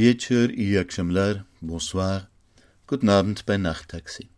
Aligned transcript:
Wieczór 0.00 0.50
i 0.50 0.70
jak 0.70 0.92
szemler, 0.92 1.44
bonsoir, 1.60 2.26
guten 2.86 3.08
Abend 3.08 3.46
bei 3.46 3.58
Nachttaxi. 3.58 4.28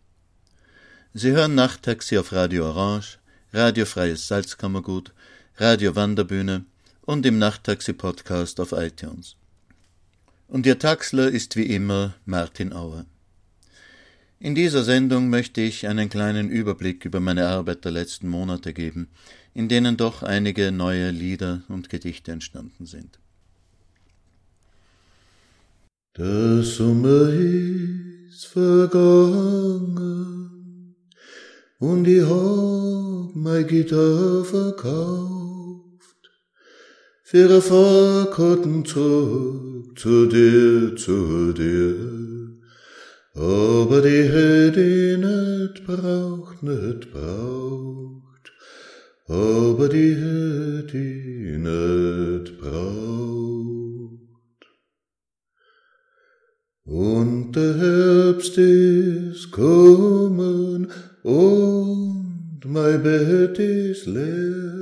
Sie 1.14 1.30
hören 1.30 1.55
Nachttaxi 1.55 2.18
auf 2.18 2.32
Radio 2.32 2.66
Orange, 2.66 3.18
Radiofreies 3.52 4.27
Salzkammergut, 4.27 5.12
Radio 5.60 5.94
Wanderbühne 5.94 6.64
und 7.06 7.27
im 7.27 7.38
Nachttaxi-Podcast 7.38 8.58
auf 8.58 8.72
iTunes. 8.72 9.36
Und 10.48 10.66
Ihr 10.66 10.78
Taxler 10.80 11.28
ist 11.28 11.55
wie 11.55 11.66
immer 11.77 12.14
Martin 12.24 12.72
Auer. 12.72 13.05
In 14.40 14.56
dieser 14.56 14.83
Sendung 14.83 15.30
möchte 15.30 15.60
ich 15.60 15.86
einen 15.86 16.08
kleinen 16.08 16.50
Überblick 16.50 17.05
über 17.05 17.20
meine 17.20 17.46
Arbeit 17.46 17.84
der 17.84 17.92
letzten 17.92 18.28
Monate 18.28 18.72
geben, 18.72 19.10
in 19.55 19.68
denen 19.68 19.96
doch 19.96 20.24
einige 20.24 20.72
neue 20.72 21.10
Lieder 21.10 21.62
und 21.68 21.88
Gedichte 21.88 22.33
entstanden 22.33 22.86
sind. 22.86 23.20
Der 26.18 26.62
Sommer 26.62 27.30
ist 28.28 28.45
vergangen 28.45 30.05
und 31.78 32.06
ich 32.06 32.23
hab 32.23 33.34
mein 33.34 33.67
Gitarre 33.67 34.45
verkauft 34.45 36.30
für 37.22 37.55
ein 37.55 37.62
Fahrkartenzug 37.62 39.98
zu 39.98 40.27
dir, 40.27 40.95
zu 40.96 41.55
dir. 41.55 41.96
Aber 43.34 44.02
die 44.02 44.24
hätte 44.24 44.83
ich 44.83 45.17
nicht 45.17 45.86
braucht, 45.86 46.62
nicht 46.62 47.11
braucht, 47.11 48.52
aber 49.28 49.89
die 49.89 50.14
hätte 50.14 50.98
ich 50.98 51.56
nicht 51.56 52.58
braucht. 52.58 53.82
Und 56.92 57.53
der 57.53 57.75
Herbst 57.79 58.58
ist 58.58 59.51
kommen 59.51 60.89
und 61.23 62.61
mein 62.67 63.03
Bett 63.03 63.58
ist 63.58 64.05
leer. 64.05 64.75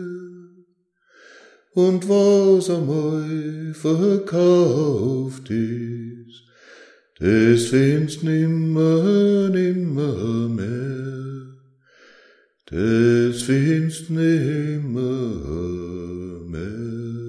Und 1.72 2.08
was 2.08 2.68
einmal 2.68 3.72
verkauft 3.74 5.50
ist, 5.50 6.42
das 7.20 7.66
findest 7.66 8.24
nimmer, 8.24 9.48
nimmer 9.48 10.48
mehr. 10.48 11.46
Das 12.66 13.42
findest 13.42 14.10
nimmer 14.10 15.44
mehr. 16.48 17.19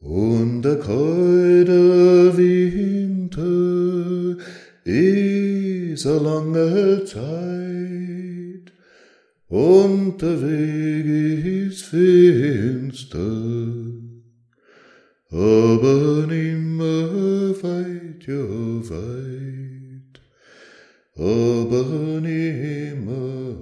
Und 0.00 0.62
der 0.62 0.76
kalte 0.76 2.34
Winter 2.34 4.36
ist 4.84 6.06
a 6.06 6.16
lange 6.16 7.04
Zeit 7.04 8.72
und 9.48 10.22
der 10.22 10.40
Weg 10.40 11.68
ist 11.68 11.84
finster, 11.84 13.18
aber 15.28 16.26
nimmer 16.26 17.54
weit, 17.62 18.26
ja 18.26 18.42
weit, 18.90 20.22
aber 21.14 22.20
nimmer 22.22 23.54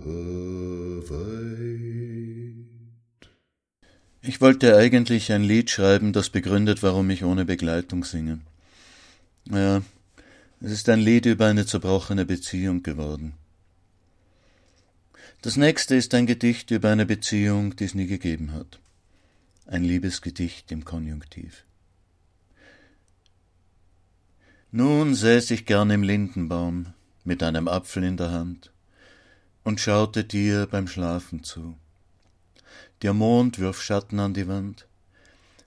weit. 1.11 1.78
Ich 4.29 4.43
wollte 4.43 4.77
eigentlich 4.77 5.33
ein 5.33 5.43
Lied 5.43 5.71
schreiben, 5.71 6.13
das 6.13 6.29
begründet, 6.29 6.83
warum 6.83 7.09
ich 7.09 7.25
ohne 7.25 7.47
Begleitung 7.47 8.05
singe. 8.05 8.41
Ja, 9.47 9.81
es 10.61 10.71
ist 10.71 10.91
ein 10.91 11.01
Lied 11.01 11.25
über 11.25 11.47
eine 11.47 11.65
zerbrochene 11.65 12.27
Beziehung 12.27 12.83
geworden. 12.83 13.33
Das 15.41 15.57
nächste 15.57 15.95
ist 15.95 16.13
ein 16.13 16.27
Gedicht 16.27 16.71
über 16.71 16.91
eine 16.91 17.07
Beziehung, 17.07 17.75
die 17.77 17.85
es 17.85 17.95
nie 17.95 18.07
gegeben 18.07 18.53
hat. 18.53 18.79
Ein 19.65 19.83
Liebesgedicht 19.83 20.71
im 20.73 20.85
Konjunktiv. 20.85 21.65
Nun 24.71 25.15
säß 25.15 25.53
ich 25.53 25.65
gern 25.65 25.89
im 25.89 26.03
Lindenbaum 26.03 26.93
mit 27.25 27.43
einem 27.43 27.67
Apfel 27.67 28.05
in 28.05 28.19
der 28.19 28.31
Hand 28.31 28.73
und 29.65 29.81
schaute 29.81 30.23
dir 30.23 30.67
beim 30.67 30.87
Schlafen 30.87 31.45
zu. 31.45 31.79
Der 33.03 33.13
Mond 33.13 33.61
wirft 33.61 33.83
Schatten 33.83 34.19
an 34.19 34.35
die 34.35 34.49
Wand. 34.49 34.89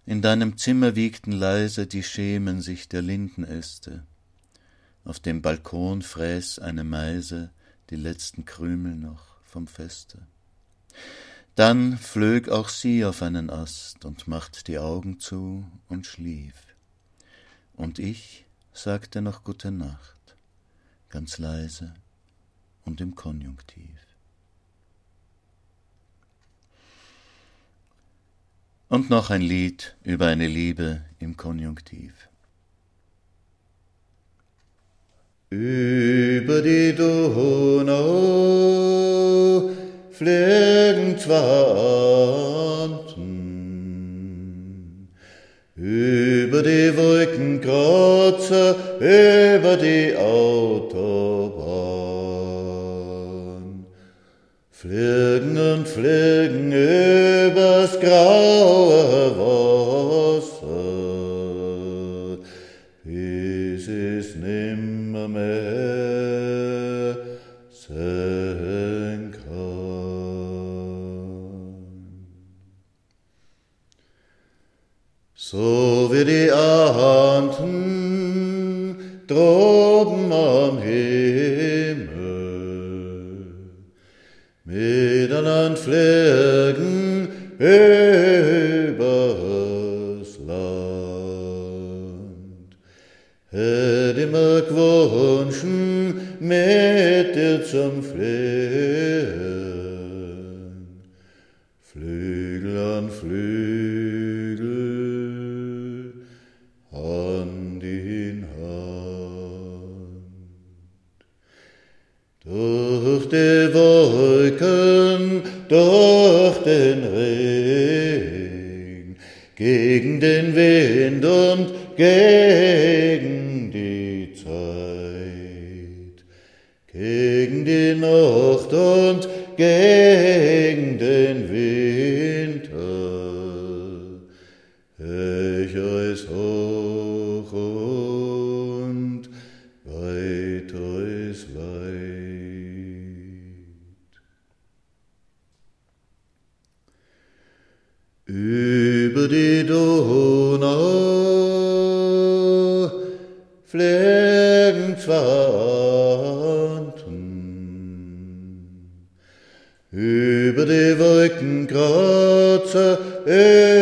In 0.06 0.22
deinem 0.22 0.58
Zimmer 0.58 0.96
wiegten 0.96 1.32
leise 1.32 1.88
die 1.88 2.04
Schemen 2.04 2.62
sich 2.62 2.90
der 2.90 3.02
Lindenäste. 3.02 4.06
Auf 5.06 5.20
dem 5.20 5.42
Balkon 5.42 6.02
fräß 6.02 6.60
eine 6.60 6.84
Meise 6.84 7.52
die 7.90 7.96
letzten 7.96 8.44
Krümel 8.44 8.96
noch 8.96 9.38
vom 9.44 9.68
Feste. 9.68 10.28
Dann 11.56 11.98
flög 11.98 12.50
auch 12.50 12.68
sie 12.68 13.06
auf 13.06 13.22
einen 13.22 13.50
Ast 13.50 14.04
und 14.04 14.28
macht 14.28 14.68
die 14.68 14.80
Augen 14.80 15.20
zu 15.20 15.66
und 15.88 16.06
schlief. 16.06 16.56
Und 17.74 17.98
ich 17.98 18.46
sagte 18.74 19.22
noch 19.22 19.46
Gute 19.46 19.72
Nacht, 19.72 20.36
ganz 21.08 21.38
leise 21.38 21.94
und 22.84 23.00
im 23.00 23.16
Konjunktiv. 23.16 24.01
Und 28.92 29.10
noch 29.10 29.30
ein 29.30 29.42
Lied 29.42 29.96
über 30.04 30.28
eine 30.28 30.48
Liebe 30.48 31.06
im 31.18 31.38
Konjunktiv. 31.38 32.12
Über 35.50 36.62
die 36.62 36.94
Donau 36.94 38.02
fliegen 40.12 41.18
zwei 41.18 41.38
Anten, 42.84 43.18
über 45.78 46.62
die 46.62 46.98
Wolkenkratzer, 46.98 48.76
über 49.00 49.78
die 49.78 50.18
Autobahn, 50.18 51.31
fliegen 54.82 55.56
und 55.60 55.88
fliegen 55.88 56.72
übers 56.72 58.00
graue 58.00 59.38
Wasser, 59.38 59.61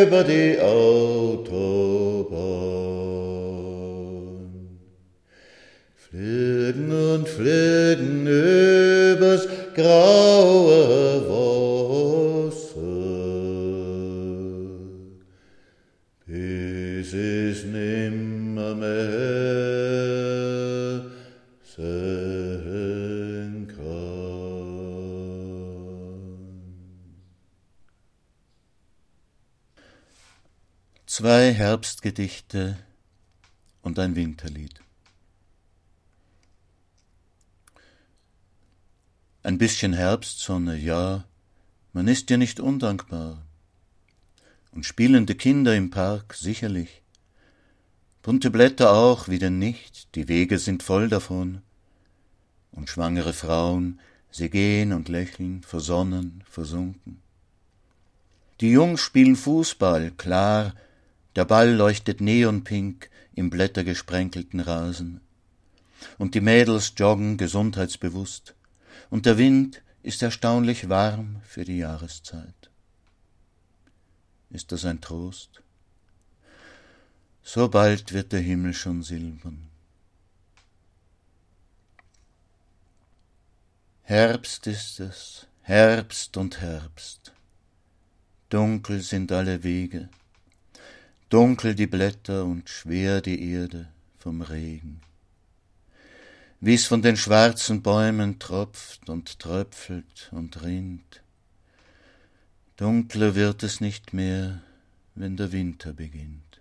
über 0.02 0.24
die 0.24 0.58
Autobahn. 0.60 1.50
Fliegen 5.96 6.90
und 6.90 7.28
fliegen 7.28 8.26
übers 8.26 9.46
graue 9.74 11.22
Wasser, 11.28 12.70
bis 16.26 17.14
es 17.14 17.64
nimmer 17.64 18.74
mehr 18.74 19.39
Zwei 31.20 31.52
Herbstgedichte 31.52 32.78
und 33.82 33.98
ein 33.98 34.16
Winterlied. 34.16 34.80
Ein 39.42 39.58
bisschen 39.58 39.92
Herbstsonne, 39.92 40.78
ja, 40.78 41.26
man 41.92 42.08
ist 42.08 42.30
dir 42.30 42.38
nicht 42.38 42.58
undankbar. 42.58 43.44
Und 44.72 44.86
spielende 44.86 45.34
Kinder 45.34 45.76
im 45.76 45.90
Park, 45.90 46.32
sicherlich. 46.32 47.02
Bunte 48.22 48.50
Blätter 48.50 48.90
auch, 48.90 49.28
wie 49.28 49.38
denn 49.38 49.58
nicht, 49.58 50.14
die 50.14 50.26
Wege 50.26 50.58
sind 50.58 50.82
voll 50.82 51.10
davon. 51.10 51.60
Und 52.72 52.88
schwangere 52.88 53.34
Frauen, 53.34 54.00
sie 54.30 54.48
gehen 54.48 54.94
und 54.94 55.10
lächeln, 55.10 55.64
versonnen, 55.64 56.42
versunken. 56.48 57.20
Die 58.62 58.70
Jungs 58.70 59.02
spielen 59.02 59.36
Fußball, 59.36 60.12
klar, 60.12 60.72
der 61.36 61.44
Ball 61.44 61.70
leuchtet 61.70 62.20
neonpink 62.20 63.10
im 63.34 63.50
blättergesprenkelten 63.50 64.60
Rasen. 64.60 65.20
Und 66.18 66.34
die 66.34 66.40
Mädels 66.40 66.94
joggen 66.96 67.36
gesundheitsbewusst. 67.36 68.54
Und 69.10 69.26
der 69.26 69.38
Wind 69.38 69.82
ist 70.02 70.22
erstaunlich 70.22 70.88
warm 70.88 71.40
für 71.44 71.64
die 71.64 71.78
Jahreszeit. 71.78 72.70
Ist 74.50 74.72
das 74.72 74.84
ein 74.84 75.00
Trost? 75.00 75.62
So 77.42 77.68
bald 77.68 78.12
wird 78.12 78.32
der 78.32 78.40
Himmel 78.40 78.74
schon 78.74 79.02
silbern. 79.02 79.68
Herbst 84.02 84.66
ist 84.66 84.98
es, 84.98 85.46
Herbst 85.62 86.36
und 86.36 86.60
Herbst. 86.60 87.32
Dunkel 88.48 89.00
sind 89.02 89.30
alle 89.30 89.62
Wege, 89.62 90.08
dunkel 91.30 91.74
die 91.74 91.86
Blätter 91.86 92.44
und 92.44 92.68
schwer 92.68 93.22
die 93.22 93.50
Erde 93.52 93.88
vom 94.18 94.42
Regen. 94.42 95.00
Wie's 96.60 96.84
von 96.84 97.00
den 97.00 97.16
schwarzen 97.16 97.80
Bäumen 97.80 98.38
tropft 98.38 99.08
und 99.08 99.38
tröpfelt 99.38 100.28
und 100.32 100.62
rinnt, 100.62 101.22
dunkler 102.76 103.34
wird 103.34 103.62
es 103.62 103.80
nicht 103.80 104.12
mehr, 104.12 104.60
wenn 105.14 105.38
der 105.38 105.52
Winter 105.52 105.94
beginnt. 105.94 106.60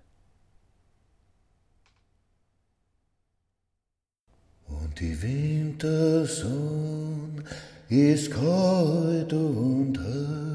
Und 4.68 4.98
die 5.00 5.22
Wintersonne 5.22 7.44
ist 7.90 8.32
kalt 8.32 9.34
und 9.34 9.98
hell, 9.98 10.49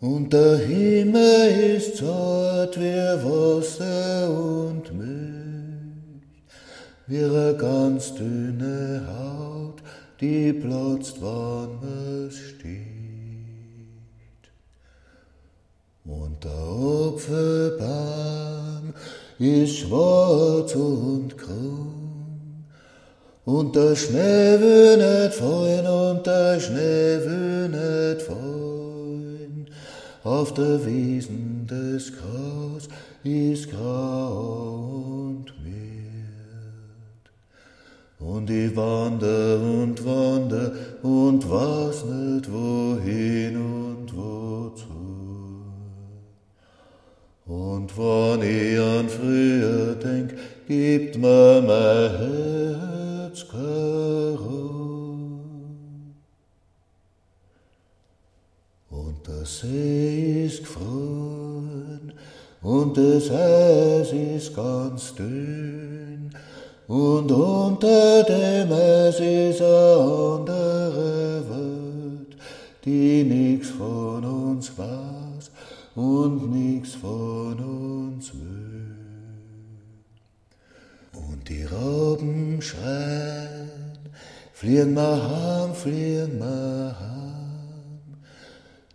und 0.00 0.32
der 0.32 0.58
Himmel 0.58 1.76
ist 1.76 1.96
zart 1.96 2.78
wie 2.78 2.94
Wasser 3.24 4.30
und 4.30 4.92
Milch, 4.96 6.22
wie 7.08 7.24
eine 7.24 7.56
ganz 7.56 8.14
dünne 8.14 9.02
Haut, 9.08 9.82
die 10.20 10.52
platzt, 10.52 11.20
wann 11.20 11.80
es 12.28 12.36
sticht. 12.36 12.78
Und 16.04 16.44
der 16.44 16.52
Apfelbaum 17.12 18.94
ist 19.40 19.78
schwarz 19.78 20.76
und 20.76 21.36
krumm, 21.36 22.64
und 23.44 23.74
der 23.74 23.96
Schnee 23.96 24.60
will 24.60 24.96
nicht 24.96 25.34
fallen, 25.34 25.86
und 25.86 26.24
der 26.24 26.60
Schnee 26.60 27.18
will 27.24 27.68
nicht 27.68 28.22
fallen. 28.22 28.77
Auf 30.28 30.52
der 30.52 30.84
Wiesen 30.84 31.66
des 31.66 32.12
Gras 32.12 32.86
ist 33.24 33.70
grau 33.70 35.30
und 35.30 35.54
mild. 35.64 37.24
Und 38.18 38.50
ich 38.50 38.76
wander 38.76 39.58
und 39.58 40.04
wander 40.04 40.72
und 41.02 41.50
weiß 41.50 42.04
nicht 42.04 42.52
wohin 42.52 43.56
und 43.56 44.14
wozu. 44.14 44.84
Und 47.46 47.96
wann 47.96 48.42
ich 48.42 48.78
an 48.78 49.08
früher 49.08 49.94
denk, 49.94 50.34
gibt 50.66 51.16
mir 51.16 51.62
mein 51.66 52.10
Herz 52.18 53.48
keine 53.50 54.36
Der 59.28 59.44
See 59.44 60.46
ist 60.46 60.60
gefroren 60.60 62.12
und 62.62 62.96
das 62.96 63.30
Eis 63.30 64.10
ist 64.10 64.56
ganz 64.56 65.14
dünn. 65.14 66.30
Und 66.86 67.30
unter 67.30 68.22
dem 68.22 68.72
Eis 68.72 69.20
ist 69.20 69.60
eine 69.60 70.38
andere 70.38 71.42
Welt, 71.50 72.36
die 72.86 73.22
nix 73.22 73.68
von 73.68 74.24
uns 74.24 74.72
weiß 74.78 75.50
und 75.94 76.50
nix 76.50 76.94
von 76.94 77.58
uns 77.58 78.32
will. 78.32 78.96
Und 81.12 81.46
die 81.46 81.64
Robben 81.64 82.62
schreien, 82.62 83.98
fliehen 84.54 84.94
wir 84.94 85.22
heim, 85.22 85.74
fliehen 85.74 86.38
wir 86.38 86.96
heim. 86.98 87.17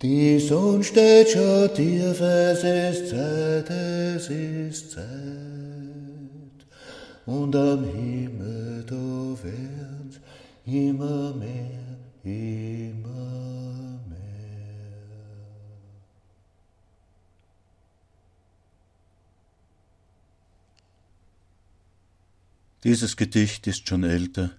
Die 0.04 0.38
Sonne 0.38 0.84
steht 0.84 1.30
schon 1.30 1.74
tief, 1.74 2.20
es 2.20 2.62
ist 2.62 3.10
Zeit, 3.12 3.70
es 3.70 4.30
ist 4.30 4.92
Zeit. 4.92 5.06
Und 7.26 7.56
am 7.56 7.86
Himmel, 7.86 8.84
da 8.86 8.96
werd's 8.96 10.20
immer 10.66 11.34
mehr, 11.36 11.80
immer 12.26 14.02
mehr. 14.10 14.20
Dieses 22.84 23.16
Gedicht 23.16 23.68
ist 23.68 23.88
schon 23.88 24.04
älter. 24.04 24.52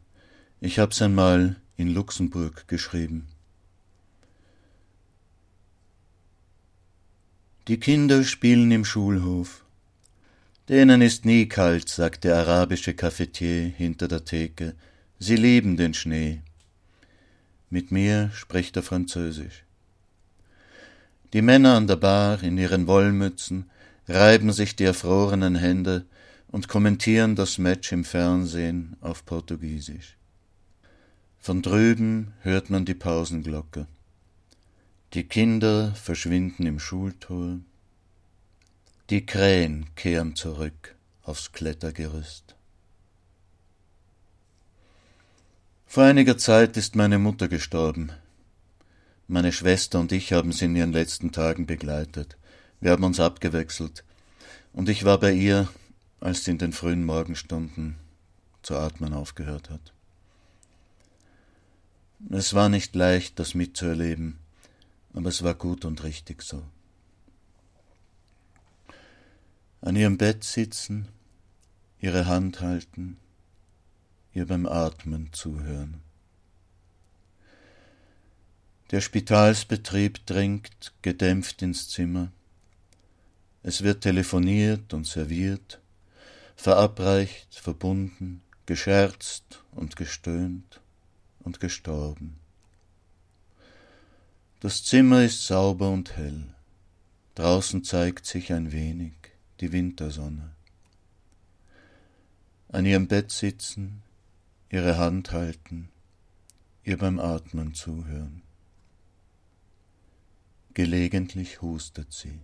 Ich 0.62 0.78
hab's 0.78 1.02
einmal 1.02 1.56
in 1.76 1.92
Luxemburg 1.92 2.66
geschrieben. 2.66 3.33
Die 7.66 7.80
Kinder 7.80 8.24
spielen 8.24 8.70
im 8.72 8.84
Schulhof. 8.84 9.64
Denen 10.68 11.00
ist 11.00 11.24
nie 11.24 11.48
kalt, 11.48 11.88
sagt 11.88 12.24
der 12.24 12.36
arabische 12.36 12.92
Cafetier 12.92 13.72
hinter 13.74 14.06
der 14.06 14.26
Theke. 14.26 14.74
Sie 15.18 15.36
lieben 15.36 15.78
den 15.78 15.94
Schnee. 15.94 16.42
Mit 17.70 17.90
mir 17.90 18.30
spricht 18.34 18.76
er 18.76 18.82
Französisch. 18.82 19.64
Die 21.32 21.40
Männer 21.40 21.76
an 21.76 21.86
der 21.86 21.96
Bar 21.96 22.42
in 22.42 22.58
ihren 22.58 22.86
Wollmützen 22.86 23.70
reiben 24.08 24.52
sich 24.52 24.76
die 24.76 24.84
erfrorenen 24.84 25.54
Hände 25.54 26.04
und 26.48 26.68
kommentieren 26.68 27.34
das 27.34 27.56
Match 27.56 27.92
im 27.92 28.04
Fernsehen 28.04 28.94
auf 29.00 29.24
Portugiesisch. 29.24 30.18
Von 31.38 31.62
drüben 31.62 32.34
hört 32.42 32.68
man 32.68 32.84
die 32.84 32.94
Pausenglocke. 32.94 33.86
Die 35.14 35.22
Kinder 35.22 35.94
verschwinden 35.94 36.66
im 36.66 36.80
Schultor. 36.80 37.60
Die 39.10 39.24
Krähen 39.24 39.94
kehren 39.94 40.34
zurück 40.34 40.96
aufs 41.22 41.52
Klettergerüst. 41.52 42.56
Vor 45.86 46.02
einiger 46.02 46.36
Zeit 46.36 46.76
ist 46.76 46.96
meine 46.96 47.20
Mutter 47.20 47.46
gestorben. 47.46 48.10
Meine 49.28 49.52
Schwester 49.52 50.00
und 50.00 50.10
ich 50.10 50.32
haben 50.32 50.50
sie 50.50 50.64
in 50.64 50.74
ihren 50.74 50.92
letzten 50.92 51.30
Tagen 51.30 51.66
begleitet. 51.66 52.36
Wir 52.80 52.90
haben 52.90 53.04
uns 53.04 53.20
abgewechselt, 53.20 54.02
und 54.72 54.88
ich 54.88 55.04
war 55.04 55.20
bei 55.20 55.32
ihr, 55.32 55.68
als 56.18 56.42
sie 56.42 56.50
in 56.50 56.58
den 56.58 56.72
frühen 56.72 57.04
Morgenstunden 57.04 57.98
zu 58.62 58.74
atmen 58.74 59.14
aufgehört 59.14 59.70
hat. 59.70 59.92
Es 62.30 62.52
war 62.52 62.68
nicht 62.68 62.96
leicht, 62.96 63.38
das 63.38 63.54
mitzuerleben, 63.54 64.40
aber 65.14 65.28
es 65.28 65.42
war 65.42 65.54
gut 65.54 65.84
und 65.84 66.02
richtig 66.02 66.42
so. 66.42 66.62
An 69.80 69.96
ihrem 69.96 70.18
Bett 70.18 70.44
sitzen, 70.44 71.08
ihre 72.00 72.26
Hand 72.26 72.60
halten, 72.60 73.16
ihr 74.32 74.46
beim 74.46 74.66
Atmen 74.66 75.32
zuhören. 75.32 76.00
Der 78.90 79.00
Spitalsbetrieb 79.00 80.26
dringt 80.26 80.92
gedämpft 81.02 81.62
ins 81.62 81.88
Zimmer. 81.88 82.32
Es 83.62 83.82
wird 83.82 84.02
telefoniert 84.02 84.92
und 84.92 85.06
serviert, 85.06 85.80
verabreicht, 86.56 87.54
verbunden, 87.54 88.42
gescherzt 88.66 89.62
und 89.72 89.96
gestöhnt 89.96 90.80
und 91.40 91.60
gestorben. 91.60 92.43
Das 94.64 94.82
Zimmer 94.82 95.22
ist 95.22 95.46
sauber 95.46 95.90
und 95.90 96.16
hell. 96.16 96.42
Draußen 97.34 97.84
zeigt 97.84 98.24
sich 98.24 98.50
ein 98.50 98.72
wenig 98.72 99.12
die 99.60 99.72
Wintersonne. 99.72 100.52
An 102.68 102.86
ihrem 102.86 103.06
Bett 103.06 103.30
sitzen, 103.30 104.02
ihre 104.70 104.96
Hand 104.96 105.32
halten, 105.32 105.90
ihr 106.82 106.96
beim 106.96 107.18
Atmen 107.18 107.74
zuhören. 107.74 108.40
Gelegentlich 110.72 111.60
hustet 111.60 112.14
sie. 112.14 112.40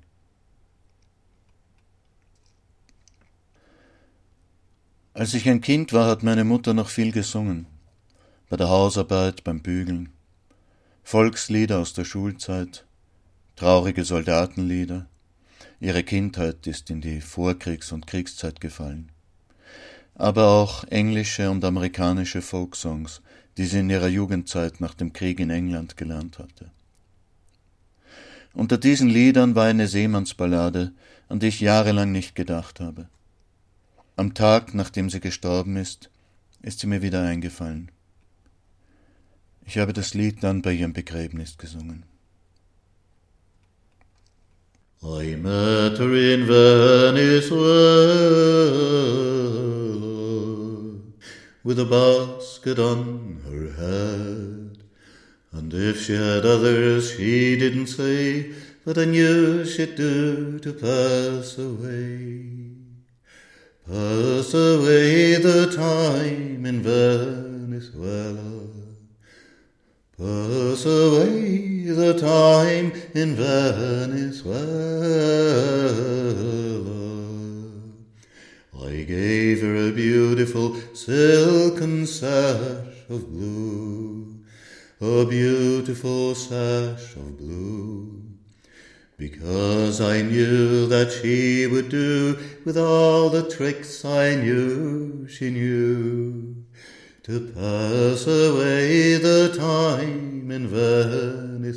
Als 5.15 5.33
ich 5.33 5.49
ein 5.49 5.63
Kind 5.63 5.95
war, 5.95 6.07
hat 6.07 6.23
meine 6.23 6.45
Mutter 6.45 6.75
noch 6.75 6.91
viel 6.91 7.13
gesungen 7.13 7.65
bei 8.51 8.59
der 8.59 8.69
Hausarbeit, 8.69 9.43
beim 9.43 9.63
Bügeln, 9.63 10.13
Volkslieder 11.03 11.79
aus 11.79 11.93
der 11.93 12.05
Schulzeit, 12.05 12.85
traurige 13.57 14.05
Soldatenlieder, 14.05 15.07
ihre 15.81 16.05
Kindheit 16.05 16.67
ist 16.67 16.91
in 16.91 17.01
die 17.01 17.21
Vorkriegs- 17.21 17.93
und 17.93 18.07
Kriegszeit 18.07 18.61
gefallen, 18.61 19.11
aber 20.15 20.49
auch 20.49 20.85
englische 20.85 21.51
und 21.51 21.65
amerikanische 21.65 22.43
Folksongs, 22.43 23.23
die 23.57 23.67
sie 23.67 23.81
in 23.81 23.91
ihrer 23.91 24.09
Jugendzeit 24.09 24.81
nach 24.81 24.95
dem 24.95 25.13
Krieg 25.13 25.41
in 25.41 25.51
England 25.51 25.97
gelernt 25.97 26.39
hatte. 26.39 26.71
Unter 28.53 28.79
diesen 28.79 29.09
Liedern 29.09 29.55
war 29.55 29.67
eine 29.67 29.87
Seemannsballade, 29.87 30.93
an 31.29 31.39
die 31.39 31.49
ich 31.49 31.61
jahrelang 31.61 32.13
nicht 32.13 32.35
gedacht 32.35 32.81
habe. 32.81 33.09
Am 34.17 34.35
Tag, 34.35 34.75
nachdem 34.75 35.09
sie 35.09 35.21
gestorben 35.21 35.77
ist, 35.77 36.11
ist 36.63 36.81
sie 36.81 36.87
mir 36.87 37.03
wieder 37.03 37.23
eingefallen. 37.23 37.91
Ich 39.67 39.79
habe 39.79 39.93
das 39.93 40.15
Lied 40.15 40.43
dann 40.43 40.63
bei 40.63 40.73
ihrem 40.73 40.93
Begräbnis 40.93 41.59
gesungen. 41.59 42.05
I 45.03 45.35
met 45.35 45.99
her 45.99 46.13
in 46.13 46.47
Venezuela 46.47 47.61
with 51.65 51.79
a 51.79 51.87
basket 51.87 52.79
on 52.79 53.41
her 53.47 53.73
head. 53.73 54.77
And 55.53 55.73
if 55.73 56.05
she 56.05 56.15
had 56.15 56.45
others, 56.45 57.13
she 57.13 57.57
didn't 57.57 57.87
say, 57.87 58.53
but 58.85 58.99
I 58.99 59.07
knew 59.07 59.65
she'd 59.65 59.97
do 59.97 60.59
to 60.59 60.73
pass 60.73 61.59
away. 61.59 62.45
Pass 63.87 64.55
away 64.55 65.37
the 65.37 65.73
time 65.75 66.67
in 66.67 66.83
Venezuela. 66.83 68.69
Pass 70.21 70.85
away 70.85 71.81
the 71.87 72.13
time 72.13 72.93
in 73.15 73.35
Venezuela. 73.37 74.51
I 78.87 79.05
gave 79.05 79.63
her 79.63 79.77
a 79.89 79.93
beautiful 79.93 80.77
silken 80.93 82.05
sash 82.05 82.99
of 83.09 83.31
blue, 83.31 84.45
a 85.01 85.25
beautiful 85.25 86.35
sash 86.35 87.17
of 87.17 87.39
blue, 87.39 88.21
because 89.17 90.03
I 90.03 90.21
knew 90.21 90.87
that 90.89 91.13
she 91.13 91.67
would 91.67 91.89
do 91.89 92.39
with 92.67 92.77
all 92.77 93.31
the 93.31 93.49
tricks 93.49 94.05
I 94.05 94.35
knew 94.35 95.27
she 95.29 95.49
knew 95.49 96.61
to 97.23 97.53
pass 97.53 98.27
away 98.27 99.17
the 99.17 99.55
time 99.57 100.51
in 100.51 100.67
Venezuela. 100.67 101.71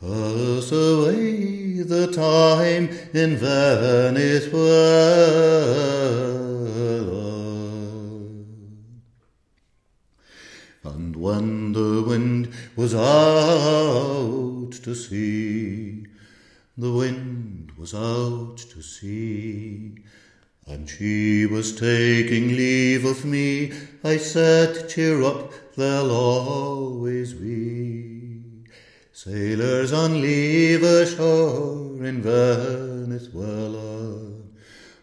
Pass 0.00 0.70
away 0.72 1.82
the 1.82 2.12
time 2.12 2.88
in 3.14 3.36
Venezuela. 3.36 4.76
And 10.84 11.16
when 11.16 11.72
the 11.72 12.02
wind 12.06 12.52
was 12.76 12.94
out 12.94 14.72
to 14.82 14.94
sea, 14.94 16.06
the 16.76 16.92
wind 16.92 17.72
was 17.78 17.94
out 17.94 18.58
to 18.58 18.82
sea, 18.82 19.94
and 20.66 20.90
she 20.90 21.46
was 21.46 21.78
taking 21.78 22.48
leave 22.48 23.04
of 23.04 23.24
me. 23.24 23.72
I 24.02 24.16
said, 24.16 24.88
Cheer 24.88 25.22
up, 25.22 25.52
they'll 25.76 26.10
always 26.10 27.34
be. 27.34 28.42
Sailors 29.12 29.92
on 29.92 30.20
leave 30.20 30.82
ashore 30.82 32.04
in 32.04 32.20
Venezuela. 32.20 33.76
Uh, 34.16 34.18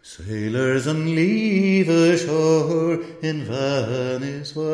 sailors 0.02 0.86
on 0.88 1.16
leave 1.16 1.90
ashore 1.90 3.02
in 3.22 3.46
Venezuela. 3.46 4.74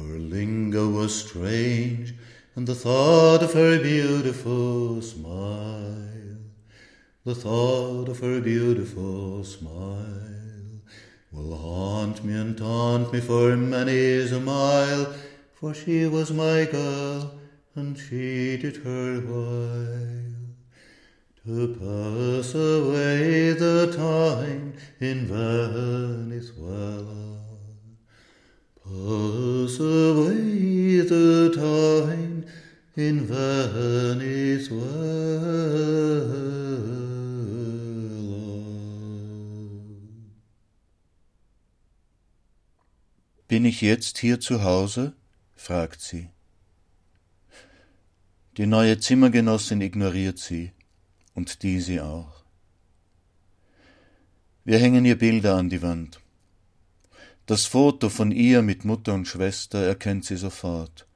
Her 0.00 0.18
lingo 0.18 0.90
was 0.90 1.26
strange, 1.26 2.14
and 2.56 2.66
the 2.66 2.74
thought 2.74 3.42
of 3.42 3.54
her 3.54 3.78
beautiful 3.80 5.00
smile 5.00 6.05
The 7.26 7.34
thought 7.34 8.08
of 8.08 8.20
her 8.20 8.40
beautiful 8.40 9.42
smile 9.42 10.78
will 11.32 11.56
haunt 11.56 12.24
me 12.24 12.34
and 12.34 12.56
taunt 12.56 13.12
me 13.12 13.18
for 13.18 13.56
many's 13.56 14.30
a 14.30 14.38
mile, 14.38 15.12
for 15.52 15.74
she 15.74 16.06
was 16.06 16.30
my 16.30 16.66
girl, 16.66 17.36
and 17.74 17.98
she 17.98 18.56
did 18.58 18.76
her 18.76 19.18
while 19.22 20.36
to 21.44 21.74
pass 21.74 22.54
away 22.54 23.54
the 23.54 23.92
time 23.96 24.74
in 25.00 25.26
Venezuela. 25.26 26.30
Pass 28.84 29.80
away 29.80 31.00
the 31.00 31.52
time 31.56 32.46
in 32.94 33.26
Venezuela. 33.26 35.15
Bin 43.56 43.64
ich 43.64 43.80
jetzt 43.80 44.18
hier 44.18 44.38
zu 44.38 44.64
Hause? 44.64 45.14
fragt 45.54 46.02
sie. 46.02 46.28
Die 48.58 48.66
neue 48.66 48.98
Zimmergenossin 48.98 49.80
ignoriert 49.80 50.38
sie 50.38 50.72
und 51.32 51.62
die 51.62 51.80
sie 51.80 52.02
auch. 52.02 52.44
Wir 54.64 54.78
hängen 54.78 55.06
ihr 55.06 55.16
Bilder 55.16 55.54
an 55.54 55.70
die 55.70 55.80
Wand. 55.80 56.20
Das 57.46 57.64
Foto 57.64 58.10
von 58.10 58.30
ihr 58.30 58.60
mit 58.60 58.84
Mutter 58.84 59.14
und 59.14 59.26
Schwester 59.26 59.78
erkennt 59.78 60.26
sie 60.26 60.36
sofort, 60.36 61.06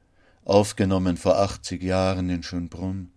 aufgenommen 0.43 1.19
vor 1.19 1.39
achtzig 1.39 1.83
Jahren 1.83 2.31
in 2.31 2.43
Schönbrunn, 2.43 3.13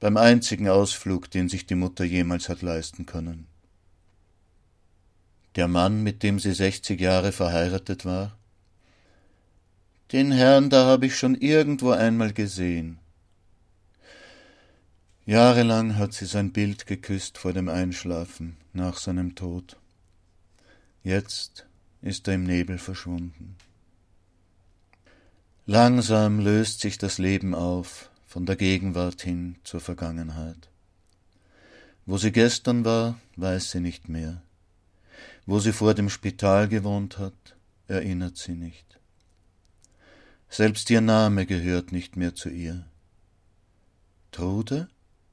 beim 0.00 0.16
einzigen 0.16 0.68
Ausflug, 0.68 1.30
den 1.30 1.48
sich 1.48 1.66
die 1.66 1.76
Mutter 1.76 2.02
jemals 2.02 2.48
hat 2.48 2.62
leisten 2.62 3.06
können. 3.06 3.46
Der 5.54 5.68
Mann, 5.68 6.02
mit 6.02 6.24
dem 6.24 6.40
sie 6.40 6.52
sechzig 6.52 7.00
Jahre 7.00 7.30
verheiratet 7.30 8.04
war? 8.04 8.39
Den 10.12 10.32
Herrn 10.32 10.70
da 10.70 10.86
habe 10.86 11.06
ich 11.06 11.16
schon 11.16 11.36
irgendwo 11.36 11.90
einmal 11.90 12.32
gesehen. 12.32 12.98
Jahrelang 15.24 15.96
hat 15.96 16.12
sie 16.12 16.26
sein 16.26 16.50
Bild 16.50 16.86
geküsst 16.86 17.38
vor 17.38 17.52
dem 17.52 17.68
Einschlafen 17.68 18.56
nach 18.72 18.96
seinem 18.96 19.36
Tod. 19.36 19.76
Jetzt 21.04 21.66
ist 22.02 22.26
er 22.26 22.34
im 22.34 22.42
Nebel 22.42 22.78
verschwunden. 22.78 23.56
Langsam 25.66 26.40
löst 26.40 26.80
sich 26.80 26.98
das 26.98 27.18
Leben 27.18 27.54
auf, 27.54 28.10
von 28.26 28.46
der 28.46 28.56
Gegenwart 28.56 29.22
hin 29.22 29.54
zur 29.62 29.80
Vergangenheit. 29.80 30.68
Wo 32.06 32.18
sie 32.18 32.32
gestern 32.32 32.84
war, 32.84 33.20
weiß 33.36 33.70
sie 33.70 33.80
nicht 33.80 34.08
mehr. 34.08 34.42
Wo 35.46 35.60
sie 35.60 35.72
vor 35.72 35.94
dem 35.94 36.10
Spital 36.10 36.66
gewohnt 36.66 37.18
hat, 37.18 37.56
erinnert 37.86 38.36
sie 38.36 38.54
nicht. 38.54 38.89
Selbst 40.52 40.90
ihr 40.90 41.00
Name 41.00 41.46
gehört 41.46 41.92
nicht 41.92 42.16
mehr 42.16 42.34
zu 42.34 42.48
ihr. 42.48 42.84
Trude? 44.32 44.88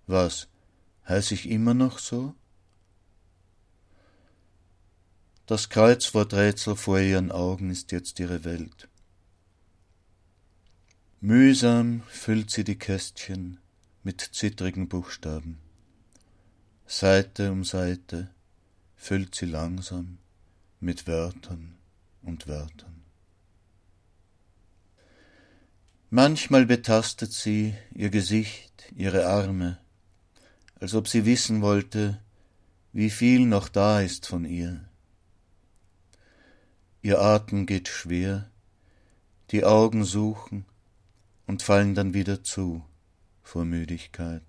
Was? 0.06 0.48
Heiß 1.08 1.32
ich 1.32 1.50
immer 1.50 1.74
noch 1.74 1.98
so? 1.98 2.36
Das 5.48 5.70
Kreuzworträtsel 5.70 6.76
vor 6.76 7.00
ihren 7.00 7.32
Augen 7.32 7.72
ist 7.72 7.92
jetzt 7.92 8.20
ihre 8.20 8.44
Welt. 8.44 8.90
Mühsam 11.20 12.04
füllt 12.10 12.52
sie 12.52 12.64
die 12.64 12.78
Kästchen 12.78 13.60
mit 14.04 14.22
zittrigen 14.22 14.88
Buchstaben. 14.88 15.58
Seite 16.86 17.52
um 17.52 17.64
Seite 17.64 18.30
füllt 18.96 19.34
sie 19.34 19.48
langsam 19.48 20.20
mit 20.80 21.08
Wörtern 21.08 21.76
und 22.22 22.48
Wörtern. 22.48 23.07
Manchmal 26.10 26.66
betastet 26.66 27.34
sie 27.34 27.76
ihr 27.94 28.10
Gesicht, 28.10 28.94
ihre 28.96 29.28
Arme, 29.28 29.78
als 30.80 30.94
ob 30.94 31.10
sie 31.10 31.26
wissen 31.26 31.62
wollte, 31.62 32.18
wie 32.94 33.10
viel 33.10 33.46
noch 33.46 33.68
da 33.68 34.00
ist 34.00 34.26
von 34.26 34.46
ihr. 34.46 34.86
Ihr 37.02 37.20
Atem 37.20 37.66
geht 37.66 37.90
schwer, 37.90 38.50
die 39.52 39.66
Augen 39.66 40.06
suchen 40.06 40.64
und 41.46 41.62
fallen 41.62 41.94
dann 41.94 42.14
wieder 42.14 42.42
zu 42.42 42.86
vor 43.44 43.66
Müdigkeit. 43.66 44.46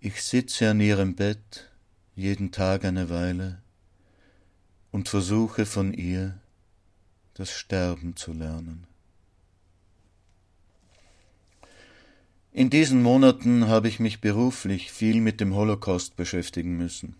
Ich 0.00 0.24
sitze 0.24 0.70
an 0.70 0.80
ihrem 0.80 1.14
Bett 1.14 1.70
jeden 2.16 2.50
Tag 2.50 2.84
eine 2.84 3.10
Weile 3.10 3.62
und 4.90 5.08
versuche 5.08 5.66
von 5.66 5.94
ihr 5.94 6.40
das 7.38 7.52
Sterben 7.52 8.16
zu 8.16 8.32
lernen. 8.32 8.84
In 12.52 12.68
diesen 12.68 13.00
Monaten 13.00 13.68
habe 13.68 13.86
ich 13.86 14.00
mich 14.00 14.20
beruflich 14.20 14.90
viel 14.90 15.20
mit 15.20 15.40
dem 15.40 15.54
Holocaust 15.54 16.16
beschäftigen 16.16 16.76
müssen. 16.76 17.14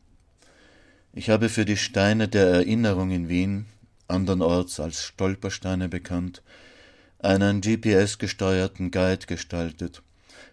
Ich 1.13 1.31
habe 1.31 1.49
für 1.49 1.65
die 1.65 1.77
Steine 1.77 2.27
der 2.27 2.49
Erinnerung 2.49 3.13
in 3.13 3.29
Wien, 3.29 3.67
andernorts 4.09 4.81
als 4.81 5.05
Stolpersteine 5.05 5.89
bekannt, 5.89 6.43
einen 7.21 7.61
GPS-gesteuerten 7.61 8.91
Guide 8.91 9.27
gestaltet. 9.27 10.03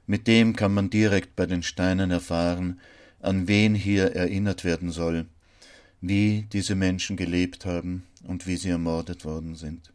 Mit 0.06 0.28
dem 0.28 0.56
kann 0.56 0.75
man 0.75 0.91
direkt 0.91 1.36
bei 1.36 1.47
den 1.47 1.63
Steinen 1.63 2.12
erfahren, 2.12 2.80
an 3.19 3.47
wen 3.47 3.73
hier 3.73 4.15
erinnert 4.15 4.63
werden 4.63 4.91
soll, 4.91 5.25
wie 6.01 6.45
diese 6.54 6.75
Menschen 6.75 7.17
gelebt 7.17 7.65
haben 7.65 8.04
und 8.26 8.48
wie 8.48 8.58
sie 8.58 8.70
ermordet 8.70 9.26
worden 9.26 9.56
sind. 9.56 9.94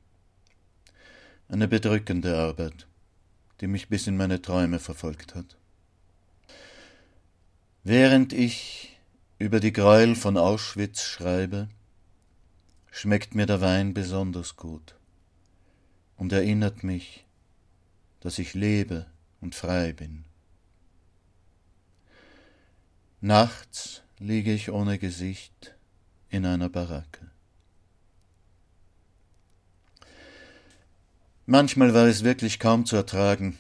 Eine 1.49 1.69
bedrückende 1.69 2.39
Arbeit 2.39 2.87
die 3.61 3.67
mich 3.67 3.89
bis 3.89 4.07
in 4.07 4.17
meine 4.17 4.41
Träume 4.41 4.79
verfolgt 4.79 5.35
hat. 5.35 5.57
Während 7.85 8.33
ich 8.33 8.99
über 9.39 9.61
die 9.61 9.73
Gräuel 9.73 10.17
von 10.17 10.37
Auschwitz 10.37 11.03
schreibe, 11.03 11.69
schmeckt 12.91 13.35
mir 13.35 13.47
der 13.47 13.61
Wein 13.61 13.95
besonders 13.95 14.57
gut 14.57 14.97
und 16.17 16.33
erinnert 16.33 16.83
mich, 16.83 17.27
dass 18.21 18.39
ich 18.39 18.55
lebe 18.55 19.07
und 19.41 19.55
frei 19.55 19.93
bin. 19.93 20.25
Nachts 23.21 24.03
liege 24.19 24.53
ich 24.53 24.71
ohne 24.71 24.99
Gesicht 24.99 25.75
in 26.29 26.47
einer 26.47 26.69
Baracke. 26.69 27.30
Manchmal 31.53 31.95
war 31.95 32.07
es 32.07 32.23
wirklich 32.23 32.61
kaum 32.61 32.87
zu 32.87 32.95
ertragen, 32.95 33.59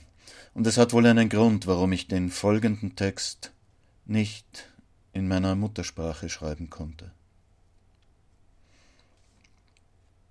und 0.55 0.64
es 0.64 0.79
hat 0.79 0.92
wohl 0.92 1.07
einen 1.07 1.29
Grund, 1.29 1.66
warum 1.66 1.90
ich 1.90 2.07
den 2.07 2.31
folgenden 2.31 2.94
Text 2.94 3.50
nicht 4.07 4.68
in 5.12 5.26
meiner 5.26 5.57
Muttersprache 5.57 6.29
schreiben 6.29 6.70
konnte. 6.70 7.11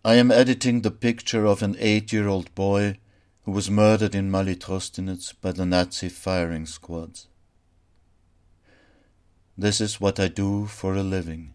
I 0.05 0.17
am 0.21 0.31
editing 0.31 0.81
the 0.81 0.89
picture 0.89 1.49
of 1.49 1.61
an 1.61 1.75
eight-year-old 1.77 2.55
boy 2.55 2.97
who 3.45 3.53
was 3.53 3.69
murdered 3.69 4.15
in 4.15 4.31
Malitrostinets 4.31 5.33
by 5.33 5.51
the 5.53 5.65
Nazi 5.65 6.09
firing 6.09 6.65
squads. 6.65 7.27
This 9.57 9.81
is 9.81 9.99
what 9.99 10.17
I 10.17 10.29
do 10.29 10.65
for 10.65 10.95
a 10.95 11.03
living. 11.03 11.51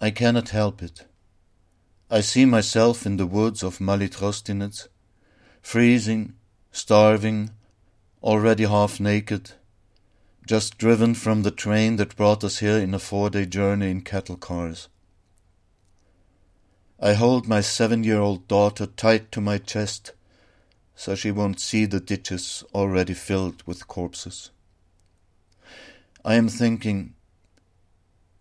I 0.00 0.10
cannot 0.10 0.48
help 0.48 0.82
it. 0.82 1.06
I 2.10 2.22
see 2.22 2.46
myself 2.46 3.04
in 3.04 3.18
the 3.18 3.26
woods 3.26 3.62
of 3.62 3.80
Malitrostinets, 3.80 4.88
freezing, 5.60 6.34
starving, 6.72 7.50
already 8.22 8.64
half 8.64 8.98
naked, 8.98 9.52
just 10.46 10.78
driven 10.78 11.14
from 11.14 11.42
the 11.42 11.50
train 11.50 11.96
that 11.96 12.16
brought 12.16 12.42
us 12.42 12.60
here 12.60 12.78
in 12.78 12.94
a 12.94 12.98
four 12.98 13.28
day 13.28 13.44
journey 13.44 13.90
in 13.90 14.00
cattle 14.00 14.38
cars. 14.38 14.88
I 16.98 17.12
hold 17.12 17.46
my 17.46 17.60
seven 17.60 18.02
year 18.04 18.20
old 18.20 18.48
daughter 18.48 18.86
tight 18.86 19.30
to 19.32 19.42
my 19.42 19.58
chest 19.58 20.12
so 20.96 21.14
she 21.14 21.30
won't 21.30 21.60
see 21.60 21.84
the 21.84 22.00
ditches 22.00 22.64
already 22.74 23.14
filled 23.14 23.62
with 23.66 23.86
corpses. 23.86 24.50
I 26.24 26.34
am 26.34 26.48
thinking, 26.48 27.14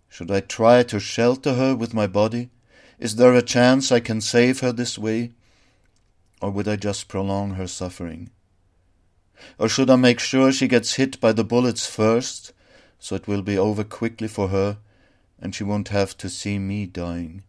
should 0.09 0.31
I 0.31 0.39
try 0.39 0.81
to 0.83 0.99
shelter 0.99 1.53
her 1.53 1.75
with 1.75 1.93
my 1.93 2.07
body? 2.07 2.49
Is 2.99 3.15
there 3.15 3.33
a 3.33 3.43
chance 3.43 3.91
I 3.91 3.99
can 3.99 4.21
save 4.21 4.61
her 4.61 4.71
this 4.71 4.97
way? 4.97 5.31
Or 6.41 6.49
would 6.49 6.67
I 6.67 6.75
just 6.75 7.07
prolong 7.07 7.51
her 7.51 7.67
suffering? 7.67 8.31
Or 9.59 9.69
should 9.69 9.89
I 9.89 9.95
make 9.95 10.19
sure 10.19 10.51
she 10.51 10.67
gets 10.67 10.95
hit 10.95 11.19
by 11.19 11.31
the 11.31 11.43
bullets 11.43 11.85
first, 11.85 12.53
so 12.97 13.15
it 13.15 13.27
will 13.27 13.43
be 13.43 13.57
over 13.57 13.83
quickly 13.83 14.27
for 14.27 14.47
her, 14.47 14.77
and 15.39 15.53
she 15.53 15.63
won't 15.63 15.89
have 15.89 16.17
to 16.17 16.29
see 16.29 16.57
me 16.57 16.87
dying? 16.87 17.43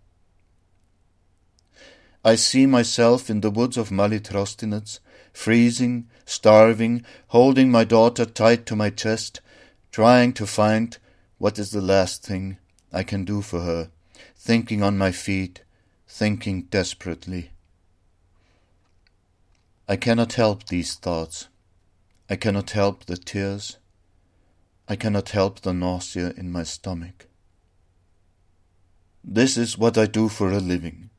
I 2.22 2.34
see 2.34 2.66
myself 2.66 3.30
in 3.30 3.40
the 3.40 3.50
woods 3.50 3.78
of 3.78 3.88
Malitrostinets, 3.88 4.98
freezing, 5.32 6.08
starving, 6.26 7.04
holding 7.28 7.70
my 7.70 7.84
daughter 7.84 8.26
tight 8.26 8.66
to 8.66 8.76
my 8.76 8.90
chest, 8.90 9.40
trying 9.92 10.34
to 10.34 10.46
find 10.46 10.98
what 11.38 11.58
is 11.58 11.70
the 11.70 11.80
last 11.80 12.22
thing 12.22 12.58
I 12.92 13.02
can 13.02 13.24
do 13.24 13.40
for 13.40 13.61
her, 13.61 13.90
thinking 14.38 14.83
on 14.83 14.96
my 14.96 15.11
feet, 15.11 15.64
thinking 16.07 16.62
desperately. 16.70 17.51
I 19.88 19.96
cannot 19.96 20.35
help 20.35 20.66
these 20.66 20.94
thoughts. 20.94 21.48
I 22.31 22.37
cannot 22.37 22.70
help 22.70 23.07
the 23.07 23.16
tears. 23.16 23.79
I 24.87 24.96
cannot 24.96 25.31
help 25.31 25.61
the 25.61 25.74
nausea 25.74 26.33
in 26.37 26.53
my 26.53 26.62
stomach. 26.62 27.27
This 29.24 29.57
is 29.57 29.77
what 29.77 29.98
I 29.98 30.07
do 30.07 30.29
for 30.29 30.53
a 30.53 30.61
living. 30.61 31.11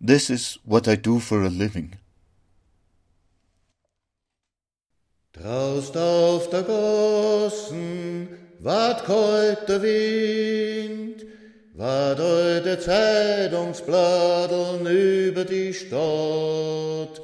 This 0.00 0.28
is 0.28 0.58
what 0.64 0.86
I 0.86 0.96
do 0.96 1.18
for 1.20 1.42
a 1.42 1.48
living. 1.48 1.94
Draust 5.32 5.96
auf 5.96 6.50
der 6.50 6.62
Gossen, 6.62 8.28
ward 8.60 9.04
kalt 9.04 9.68
der 9.68 9.82
Wind, 9.82 11.24
ward 11.76 12.20
heute 12.20 12.78
Zeitungsbladeln 12.78 14.86
über 14.86 15.44
die 15.44 15.74
Stadt, 15.74 17.20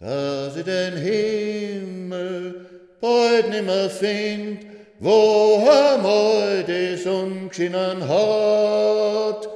dass 0.00 0.56
ich 0.56 0.64
den 0.64 0.96
Himmel 0.96 2.66
bald 3.00 3.48
nimmer 3.50 3.88
find, 3.88 4.66
wo 4.98 5.64
einmal 5.70 6.64
die 6.64 6.96
Sonne 6.96 7.46
geschienen 7.48 8.08
hat 8.08 9.48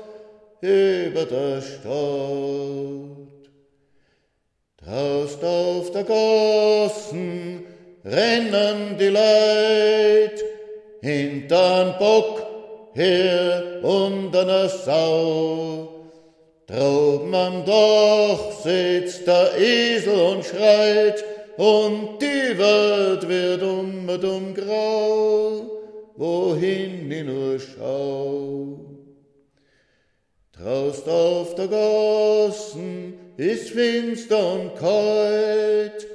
über 0.61 1.25
der 1.25 1.61
Stadt. 1.61 1.91
Draust 4.77 5.43
auf 5.43 5.91
der 5.91 6.05
Gassen 6.05 7.65
rennen 8.05 8.97
die 8.97 9.09
Leid 9.09 10.41
hintern 11.01 11.97
Bock 11.99 12.50
her 13.01 13.81
und 13.83 14.37
einer 14.37 14.69
Sau. 14.69 15.89
Droben 16.67 17.35
am 17.35 17.65
Dach 17.65 18.53
sitzt 18.63 19.27
der 19.27 19.59
Esel 19.59 20.15
und 20.15 20.45
schreit, 20.45 21.25
und 21.57 22.19
die 22.21 22.59
Welt 22.59 23.29
wird 23.29 23.63
um 23.63 24.09
und 24.09 24.25
um 24.25 24.55
grau, 24.55 25.63
wohin 26.17 27.11
ich 27.11 27.25
nur 27.25 27.59
schau. 27.59 28.79
Traust 30.53 31.09
auf 31.09 31.55
der 31.55 31.69
Gassen 31.69 33.15
ist 33.37 33.71
finster 33.71 34.53
und 34.55 34.77
kalt, 34.77 36.07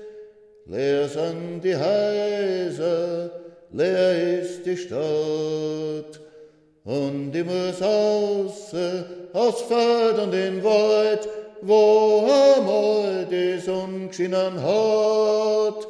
leer 0.67 1.07
sind 1.09 1.61
die 1.63 1.75
Häuser, 1.75 3.31
leer 3.71 4.39
ist 4.39 4.65
die 4.65 4.77
Stadt. 4.77 6.24
Und 6.85 7.35
ich 7.35 7.43
muss 7.43 7.81
aus, 7.81 8.69
Feld 8.69 10.19
und 10.21 10.33
in 10.35 10.63
Wald, 10.63 11.27
wo 11.63 12.29
einmal 12.29 13.25
die 13.25 13.57
Sonne 13.59 14.07
geschienen 14.07 14.61
hat, 14.61 15.87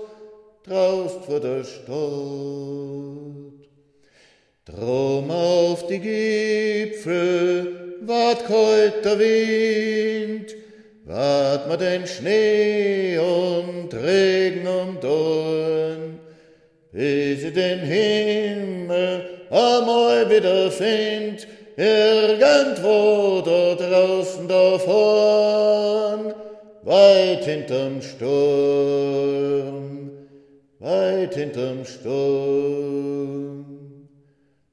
traust 0.63 1.25
vor 1.25 1.41
der 1.41 1.65
Stadt. 1.65 1.91
Drum 4.65 5.29
auf 5.29 5.85
die 5.87 5.99
Gipfel 5.99 7.97
wart 8.01 8.45
kalt 8.47 9.03
der 9.03 9.19
Wind, 9.19 10.55
wart 11.03 11.67
mir 11.67 11.77
den 11.77 12.07
Schnee 12.07 13.17
und 13.17 13.93
Regen 13.93 14.65
und 14.65 15.03
Dorn, 15.03 16.19
bis 16.93 17.43
ich 17.43 17.53
den 17.53 17.79
Himmel 17.79 19.34
einmal 19.49 20.29
wieder 20.29 20.71
find, 20.71 21.47
irgendwo 21.77 23.41
da 23.41 23.75
draußen 23.75 24.47
davon, 24.47 26.33
weit 26.83 27.43
hinterm 27.45 28.01
Sturm, 28.01 30.09
weit 30.79 31.35
hinterm 31.35 31.85
Sturm, 31.85 33.65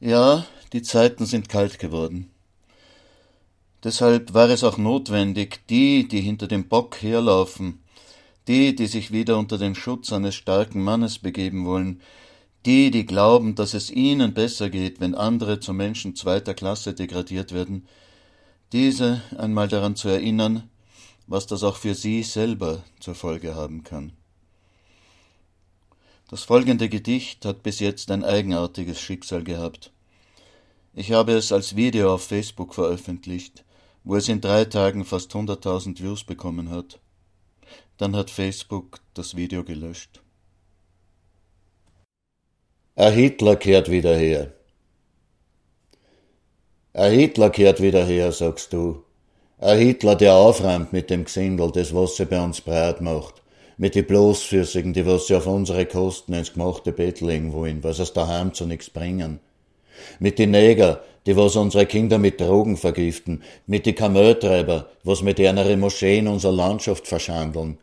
Ja, 0.00 0.44
die 0.72 0.82
Zeiten 0.82 1.26
sind 1.26 1.48
kalt 1.48 1.78
geworden. 1.78 2.31
Deshalb 3.84 4.32
war 4.32 4.48
es 4.48 4.62
auch 4.62 4.78
notwendig, 4.78 5.60
die, 5.68 6.06
die 6.06 6.20
hinter 6.20 6.46
dem 6.46 6.68
Bock 6.68 7.02
herlaufen, 7.02 7.82
die, 8.46 8.74
die 8.74 8.86
sich 8.86 9.10
wieder 9.10 9.38
unter 9.38 9.58
den 9.58 9.74
Schutz 9.74 10.12
eines 10.12 10.34
starken 10.34 10.82
Mannes 10.82 11.18
begeben 11.18 11.66
wollen, 11.66 12.00
die, 12.64 12.92
die 12.92 13.06
glauben, 13.06 13.56
dass 13.56 13.74
es 13.74 13.90
ihnen 13.90 14.34
besser 14.34 14.70
geht, 14.70 15.00
wenn 15.00 15.16
andere 15.16 15.58
zu 15.58 15.72
Menschen 15.72 16.14
zweiter 16.14 16.54
Klasse 16.54 16.94
degradiert 16.94 17.52
werden, 17.52 17.88
diese 18.72 19.20
einmal 19.36 19.68
daran 19.68 19.96
zu 19.96 20.08
erinnern, 20.08 20.70
was 21.26 21.46
das 21.46 21.64
auch 21.64 21.76
für 21.76 21.94
sie 21.94 22.22
selber 22.22 22.82
zur 23.00 23.14
Folge 23.14 23.54
haben 23.54 23.82
kann. 23.82 24.12
Das 26.28 26.44
folgende 26.44 26.88
Gedicht 26.88 27.44
hat 27.44 27.62
bis 27.62 27.80
jetzt 27.80 28.10
ein 28.10 28.24
eigenartiges 28.24 29.00
Schicksal 29.00 29.44
gehabt. 29.44 29.90
Ich 30.94 31.12
habe 31.12 31.32
es 31.32 31.52
als 31.52 31.76
Video 31.76 32.14
auf 32.14 32.24
Facebook 32.24 32.74
veröffentlicht, 32.74 33.64
wo 34.04 34.16
es 34.16 34.28
in 34.28 34.40
drei 34.40 34.64
Tagen 34.64 35.04
fast 35.04 35.32
100.000 35.32 36.00
Views 36.02 36.24
bekommen 36.24 36.70
hat. 36.70 37.00
Dann 37.96 38.16
hat 38.16 38.30
Facebook 38.30 38.98
das 39.14 39.36
Video 39.36 39.64
gelöscht. 39.64 40.22
Ein 42.96 43.12
Hitler 43.12 43.56
kehrt 43.56 43.90
wieder 43.90 44.16
her. 44.16 44.52
Ein 46.94 47.12
Hitler 47.12 47.50
kehrt 47.50 47.80
wieder 47.80 48.04
her, 48.04 48.32
sagst 48.32 48.72
du. 48.72 49.04
Ein 49.58 49.78
Hitler, 49.78 50.16
der 50.16 50.34
aufräumt 50.34 50.92
mit 50.92 51.08
dem 51.08 51.24
Gesindel, 51.24 51.70
das 51.70 51.94
was 51.94 52.16
sie 52.16 52.26
bei 52.26 52.42
uns 52.42 52.60
breit 52.60 53.00
macht. 53.00 53.42
Mit 53.78 53.94
die 53.94 54.02
Bloßfüßigen, 54.02 54.92
die 54.92 55.06
was 55.06 55.28
sie 55.28 55.36
auf 55.36 55.46
unsere 55.46 55.86
Kosten 55.86 56.34
ins 56.34 56.52
gemachte 56.52 56.92
Bett 56.92 57.20
legen 57.20 57.52
wollen, 57.52 57.82
was 57.82 57.98
es 57.98 58.12
daheim 58.12 58.52
zu 58.52 58.66
nichts 58.66 58.90
bringen. 58.90 59.40
Mit 60.18 60.38
die 60.38 60.46
Neger, 60.46 61.02
die 61.26 61.36
was 61.36 61.56
unsere 61.56 61.86
Kinder 61.86 62.18
mit 62.18 62.40
Drogen 62.40 62.76
vergiften, 62.76 63.42
mit 63.66 63.86
die 63.86 63.92
Kameltreiber, 63.92 64.88
was 65.04 65.22
mit 65.22 65.38
ihrer 65.38 65.76
Moscheen 65.76 66.26
unsere 66.26 66.54
Landschaft 66.54 67.06
verschandeln, 67.06 67.78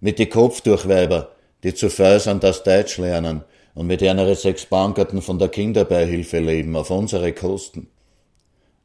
mit 0.00 0.18
die 0.18 0.26
Kopfdurchweiber, 0.26 1.30
die 1.62 1.74
zu 1.74 1.90
faul 1.90 2.38
das 2.40 2.62
Deutsch 2.62 2.98
lernen 2.98 3.44
und 3.74 3.86
mit 3.86 4.02
ihrer 4.02 4.34
Sechsbankerten 4.34 5.22
von 5.22 5.38
der 5.38 5.48
Kinderbeihilfe 5.48 6.38
leben 6.38 6.76
auf 6.76 6.90
unsere 6.90 7.32
Kosten. 7.32 7.88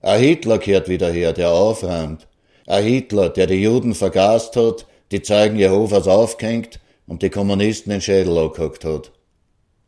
Ein 0.02 0.22
Hitler 0.22 0.60
kehrt 0.60 0.90
wieder 0.90 1.12
her, 1.12 1.34
der 1.34 1.52
aufräumt. 1.52 2.28
Ein 2.68 2.84
Hitler, 2.84 3.30
der 3.30 3.48
die 3.48 3.62
Juden 3.62 3.96
vergast 3.96 4.56
hat, 4.56 4.86
die 5.12 5.22
Zeugen 5.22 5.58
Jehovas 5.58 6.08
aufgehängt 6.08 6.80
und 7.08 7.24
die 7.24 7.30
Kommunisten 7.30 7.92
den 7.92 8.02
Schädel 8.02 8.38
angehackt 8.38 8.86
hat. 8.86 9.12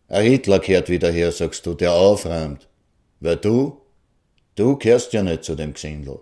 Ein 0.07 0.25
Hitler 0.25 0.59
kehrt 0.59 0.89
wieder 0.89 1.11
her, 1.11 1.31
sagst 1.31 1.65
du, 1.65 1.75
der 1.75 1.93
aufräumt. 1.93 2.67
Weil 3.19 3.37
du, 3.37 3.77
du 4.59 4.75
kehrst 4.75 5.13
ja 5.13 5.23
nicht 5.23 5.43
zu 5.43 5.55
dem 5.55 5.73
Gesindel. 5.73 6.19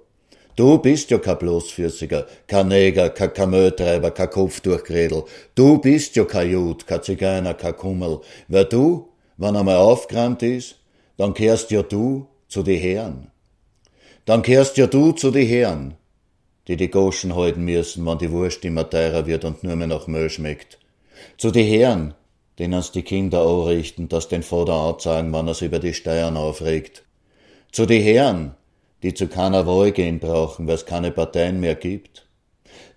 Du 0.56 0.80
bist 0.80 1.12
ja 1.12 1.20
kein 1.20 1.38
Bloßfüßiger, 1.38 2.26
kein 2.48 2.68
Neger, 2.70 3.10
kein 3.12 3.34
Kamötreiber, 3.34 4.12
kein 4.12 4.30
Kopfdurchgredel. 4.30 5.24
Du 5.54 5.78
bist 5.78 6.16
ja 6.16 6.26
kein 6.26 6.52
Jud, 6.52 6.88
kein 6.88 7.04
Zigeuner, 7.04 7.54
kein 7.54 7.76
Kummel. 7.76 8.22
Weil 8.48 8.66
du, 8.66 9.10
wenn 9.38 9.56
einmal 9.56 9.76
aufgeräumt 9.76 10.42
ist, 10.42 10.80
dann 11.18 11.34
kehrst 11.34 11.70
ja 11.72 11.84
du 11.84 12.28
zu 12.48 12.64
die 12.64 12.78
Herren. 12.78 13.32
Dann 14.26 14.42
kehrst 14.42 14.78
ja 14.78 14.88
du 14.88 15.12
zu 15.12 15.32
die 15.32 15.46
Herren, 15.46 15.96
die 16.68 16.76
die 16.76 16.90
Goschen 16.90 17.36
halten 17.36 17.64
müssen, 17.64 18.06
wenn 18.06 18.18
die 18.18 18.32
Wurst 18.32 18.66
immer 18.66 18.90
teurer 18.90 19.26
wird 19.28 19.46
und 19.46 19.64
nur 19.64 19.76
mehr 19.76 19.88
nach 19.88 20.08
Müll 20.08 20.30
schmeckt. 20.30 20.80
Zu 21.38 21.52
die 21.52 21.64
Herren, 21.64 22.14
denen's 22.58 22.92
die 22.92 23.04
Kinder 23.04 23.42
anrichten, 23.42 24.10
dass 24.10 24.28
den 24.28 24.44
Vater 24.44 24.74
anzeigen, 24.74 25.32
wenn 25.34 25.48
er's 25.48 25.62
über 25.62 25.80
die 25.80 25.94
Steuern 25.94 26.36
aufregt. 26.36 27.04
Zu 27.72 27.86
die 27.86 28.00
Herren, 28.00 28.56
die 29.04 29.14
zu 29.14 29.28
keiner 29.28 29.68
Wahl 29.68 29.92
gehen 29.92 30.20
brauchen, 30.20 30.68
weil 30.68 30.76
es 30.76 30.86
keine 30.86 31.12
Parteien 31.12 31.60
mehr 31.60 31.76
gibt. 31.76 32.28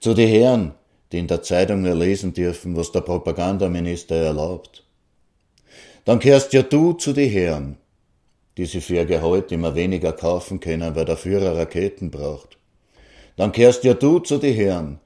Zu 0.00 0.14
die 0.14 0.26
Herren, 0.26 0.74
die 1.12 1.18
in 1.18 1.26
der 1.26 1.42
Zeitung 1.42 1.82
nur 1.82 1.94
lesen 1.94 2.32
dürfen, 2.32 2.76
was 2.76 2.92
der 2.92 3.00
Propagandaminister 3.00 4.16
erlaubt. 4.16 4.84
Dann 6.04 6.18
kehrst 6.18 6.52
ja 6.52 6.62
du 6.62 6.94
zu 6.94 7.12
die 7.12 7.28
Herren, 7.28 7.76
die 8.56 8.66
sie 8.66 8.80
für 8.80 8.94
ihr 8.94 9.06
Gehalt 9.06 9.52
immer 9.52 9.74
weniger 9.74 10.12
kaufen 10.12 10.60
können, 10.60 10.94
weil 10.94 11.04
der 11.04 11.16
Führer 11.16 11.56
Raketen 11.56 12.10
braucht. 12.10 12.58
Dann 13.36 13.52
kehrst 13.52 13.84
ja 13.84 13.94
du 13.94 14.18
zu 14.18 14.38
die 14.38 14.52
Herren, 14.52 15.00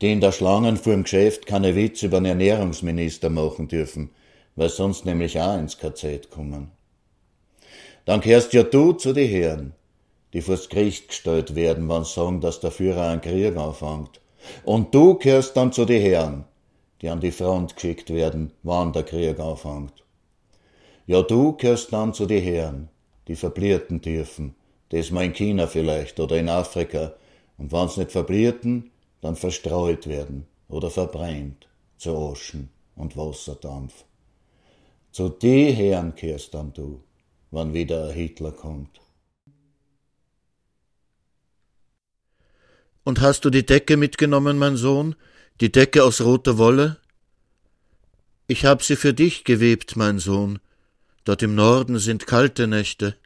die 0.00 0.12
in 0.12 0.20
der 0.20 0.32
Schlangen 0.32 0.76
vor 0.76 0.92
dem 0.92 1.02
Geschäft 1.04 1.46
keine 1.46 1.76
Witze 1.76 2.06
über 2.06 2.18
den 2.18 2.26
Ernährungsminister 2.26 3.28
machen 3.28 3.68
dürfen, 3.68 4.10
weil 4.56 4.68
sonst 4.68 5.04
nämlich 5.04 5.40
auch 5.40 5.58
ins 5.58 5.78
KZ 5.78 6.30
kommen. 6.30 6.70
Dann 8.04 8.20
kehrst 8.20 8.52
ja 8.52 8.62
du 8.62 8.92
zu 8.92 9.12
die 9.12 9.26
Herren, 9.26 9.74
die 10.32 10.42
vors 10.42 10.68
Gericht 10.68 11.08
gestellt 11.08 11.54
werden, 11.54 11.88
wann 11.88 12.04
sagen, 12.04 12.40
dass 12.40 12.60
der 12.60 12.70
Führer 12.70 13.08
einen 13.08 13.20
Krieg 13.20 13.56
anfängt. 13.56 14.20
Und 14.64 14.94
du 14.94 15.14
kehrst 15.14 15.56
dann 15.56 15.72
zu 15.72 15.84
die 15.84 16.00
Herren, 16.00 16.44
die 17.02 17.08
an 17.08 17.20
die 17.20 17.30
Front 17.30 17.74
geschickt 17.74 18.10
werden, 18.10 18.52
wann 18.62 18.92
der 18.92 19.02
Krieg 19.02 19.38
anfängt. 19.38 20.04
Ja, 21.06 21.22
du 21.22 21.52
kehrst 21.52 21.92
dann 21.92 22.14
zu 22.14 22.26
die 22.26 22.40
Herren, 22.40 22.88
die 23.28 23.36
verblierten 23.36 24.00
dürfen, 24.00 24.54
das 24.90 25.10
mal 25.10 25.24
in 25.24 25.32
China 25.32 25.66
vielleicht 25.66 26.20
oder 26.20 26.36
in 26.36 26.48
Afrika, 26.48 27.12
und 27.58 27.72
wann's 27.72 27.98
nicht 27.98 28.12
verblierten, 28.12 28.90
dann 29.20 29.36
verstreut 29.36 30.06
werden 30.06 30.46
oder 30.68 30.90
verbrennt 30.90 31.68
zu 31.98 32.16
Oschen 32.16 32.70
und 32.96 33.16
Wasserdampf. 33.16 34.04
Zu 35.12 35.28
die 35.28 35.72
Herren 35.72 36.14
kehrst 36.14 36.54
dann 36.54 36.72
du 36.72 37.00
wann 37.50 37.74
wieder 37.74 38.08
ein 38.08 38.14
Hitler 38.14 38.52
kommt. 38.52 39.00
Und 43.02 43.20
hast 43.20 43.44
du 43.44 43.50
die 43.50 43.66
Decke 43.66 43.96
mitgenommen, 43.96 44.58
mein 44.58 44.76
Sohn, 44.76 45.16
die 45.60 45.72
Decke 45.72 46.04
aus 46.04 46.20
roter 46.20 46.58
Wolle? 46.58 46.98
Ich 48.46 48.64
hab 48.64 48.82
sie 48.82 48.96
für 48.96 49.14
dich 49.14 49.44
gewebt, 49.44 49.96
mein 49.96 50.18
Sohn. 50.18 50.58
Dort 51.24 51.42
im 51.42 51.54
Norden 51.54 51.98
sind 51.98 52.26
kalte 52.26 52.66
Nächte. 52.66 53.16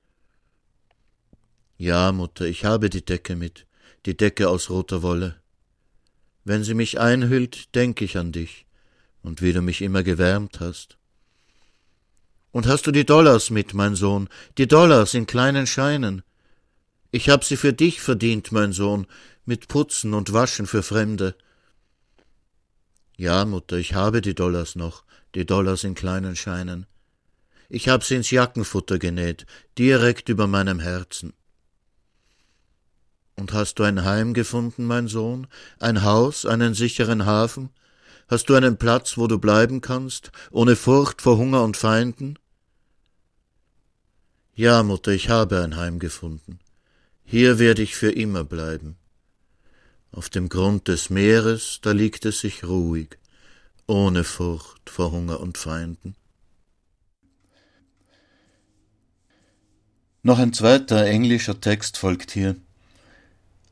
Ja, 1.77 2.13
Mutter, 2.13 2.45
ich 2.45 2.65
habe 2.65 2.89
die 2.89 3.05
Decke 3.05 3.37
mit, 3.37 3.67
die 4.07 4.17
Decke 4.17 4.49
aus 4.49 4.71
roter 4.71 5.03
Wolle. 5.03 5.41
Wenn 6.45 6.63
sie 6.63 6.75
mich 6.75 7.01
einhüllt, 7.01 7.75
denk 7.75 8.01
ich 8.01 8.17
an 8.17 8.33
dich 8.33 8.67
und 9.23 9.43
wie 9.43 9.53
du 9.53 9.63
mich 9.63 9.83
immer 9.83 10.03
gewärmt 10.03 10.61
hast. 10.61 10.99
Und 12.55 12.69
hast 12.69 12.87
du 12.87 12.93
die 12.93 13.05
Dollars 13.05 13.51
mit, 13.51 13.75
mein 13.75 13.97
Sohn, 13.97 14.29
die 14.59 14.69
Dollars 14.69 15.15
in 15.15 15.27
kleinen 15.27 15.67
Scheinen? 15.67 16.23
Ich 17.11 17.29
hab 17.29 17.43
sie 17.43 17.57
für 17.57 17.73
dich 17.73 18.01
verdient, 18.01 18.53
mein 18.53 18.73
Sohn, 18.73 19.09
mit 19.45 19.67
Putzen 19.67 20.15
und 20.15 20.33
Waschen 20.33 20.69
für 20.69 20.85
Fremde. 20.85 21.35
Ja, 23.17 23.45
Mutter, 23.45 23.77
ich 23.77 23.95
habe 23.95 24.21
die 24.21 24.37
Dollars 24.37 24.77
noch, 24.77 25.03
die 25.35 25.45
Dollars 25.45 25.83
in 25.83 25.97
kleinen 25.97 26.37
Scheinen. 26.37 26.87
Ich 27.69 27.89
hab 27.89 28.05
sie 28.05 28.15
ins 28.15 28.31
Jackenfutter 28.31 29.01
genäht, 29.01 29.47
direkt 29.77 30.29
über 30.29 30.47
meinem 30.47 30.79
Herzen. 30.79 31.33
Und 33.35 33.53
hast 33.53 33.81
du 33.81 33.83
ein 33.83 34.05
Heim 34.05 34.33
gefunden, 34.33 34.85
mein 34.85 35.09
Sohn, 35.09 35.49
ein 35.81 36.05
Haus, 36.05 36.47
einen 36.47 36.75
sicheren 36.75 37.27
Hafen? 37.27 37.71
Hast 38.29 38.49
du 38.49 38.55
einen 38.55 38.77
Platz, 38.77 39.19
wo 39.19 39.27
du 39.27 39.41
bleiben 39.41 39.81
kannst, 39.81 40.31
ohne 40.53 40.77
Furcht 40.77 41.21
vor 41.21 41.37
Hunger 41.37 41.65
und 41.65 41.77
Feinden? 41.77 42.39
Ja, 44.57 44.85
Mutter, 44.85 45.11
ich 45.11 45.31
habe 45.31 45.63
ein 45.63 45.75
Heim 45.75 45.99
gefunden. 45.99 46.61
Hier 47.25 47.59
werde 47.59 47.83
ich 47.83 47.97
für 47.97 48.13
immer 48.13 48.45
bleiben. 48.45 48.97
Auf 50.13 50.29
dem 50.29 50.49
Grund 50.49 50.87
des 50.87 51.11
Meeres, 51.11 51.81
da 51.83 51.91
liegt 51.91 52.25
es 52.25 52.39
sich 52.39 52.63
ruhig, 52.63 53.19
ohne 53.89 54.23
Furcht 54.23 54.89
vor 54.89 55.11
Hunger 55.11 55.41
und 55.41 55.59
Feinden. 55.59 56.15
Noch 60.23 60.39
ein 60.39 60.53
zweiter 60.53 61.05
englischer 61.05 61.61
Text 61.61 61.99
folgt 61.99 62.31
hier. 62.31 62.55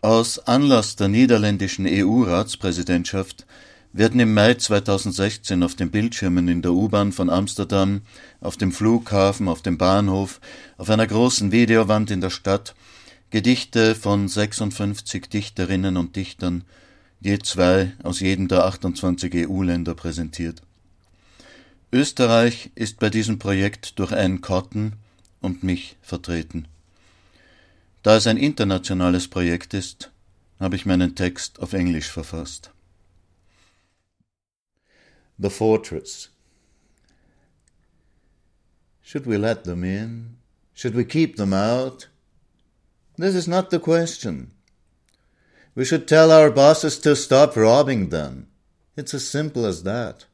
Aus 0.00 0.40
Anlass 0.40 0.96
der 0.96 1.06
niederländischen 1.06 1.86
EU-Ratspräsidentschaft 1.86 3.46
werden 3.92 4.20
im 4.20 4.32
Mai 4.32 4.54
2016 4.54 5.62
auf 5.62 5.74
den 5.74 5.90
Bildschirmen 5.90 6.48
in 6.48 6.62
der 6.62 6.72
U-Bahn 6.72 7.12
von 7.12 7.28
Amsterdam, 7.28 8.02
auf 8.40 8.56
dem 8.56 8.72
Flughafen, 8.72 9.48
auf 9.48 9.62
dem 9.62 9.76
Bahnhof, 9.76 10.40
auf 10.78 10.88
einer 10.88 11.06
großen 11.06 11.52
Videowand 11.52 12.10
in 12.10 12.20
der 12.20 12.30
Stadt 12.30 12.74
Gedichte 13.30 13.94
von 13.94 14.28
56 14.28 15.28
Dichterinnen 15.28 15.96
und 15.96 16.16
Dichtern, 16.16 16.64
je 17.20 17.38
zwei 17.38 17.92
aus 18.02 18.20
jedem 18.20 18.48
der 18.48 18.66
28 18.66 19.48
EU-Länder 19.48 19.94
präsentiert. 19.94 20.62
Österreich 21.92 22.70
ist 22.74 22.98
bei 22.98 23.10
diesem 23.10 23.38
Projekt 23.38 23.98
durch 23.98 24.12
Anne 24.12 24.40
Cotton 24.40 24.94
und 25.40 25.62
mich 25.62 25.96
vertreten. 26.02 26.66
Da 28.02 28.16
es 28.16 28.26
ein 28.26 28.36
internationales 28.36 29.28
Projekt 29.28 29.74
ist, 29.74 30.10
habe 30.58 30.76
ich 30.76 30.86
meinen 30.86 31.14
Text 31.14 31.60
auf 31.60 31.72
Englisch 31.72 32.08
verfasst. 32.08 32.70
the 35.42 35.50
fortress. 35.50 36.28
Should 39.02 39.26
we 39.26 39.36
let 39.36 39.64
them 39.64 39.84
in? 39.84 40.36
Should 40.72 40.94
we 40.94 41.04
keep 41.04 41.36
them 41.36 41.52
out? 41.52 42.06
This 43.18 43.34
is 43.34 43.46
not 43.46 43.70
the 43.70 43.78
question. 43.78 44.52
We 45.74 45.84
should 45.84 46.06
tell 46.06 46.30
our 46.30 46.50
bosses 46.50 46.98
to 47.00 47.16
stop 47.16 47.56
robbing 47.56 48.08
them. 48.08 48.48
It's 48.96 49.14
as 49.14 49.28
simple 49.28 49.66
as 49.66 49.82
that. 49.82 50.26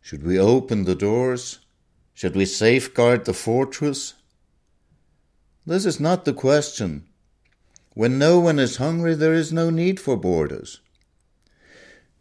Should 0.00 0.24
we 0.24 0.38
open 0.38 0.84
the 0.84 0.94
doors? 0.94 1.60
Should 2.14 2.36
we 2.36 2.44
safeguard 2.44 3.24
the 3.24 3.34
fortress? 3.34 4.14
This 5.66 5.86
is 5.86 5.98
not 5.98 6.24
the 6.24 6.34
question. 6.34 7.06
When 7.94 8.18
no 8.18 8.40
one 8.40 8.58
is 8.58 8.76
hungry, 8.76 9.14
there 9.14 9.34
is 9.34 9.52
no 9.52 9.70
need 9.70 9.98
for 10.00 10.16
borders. 10.16 10.81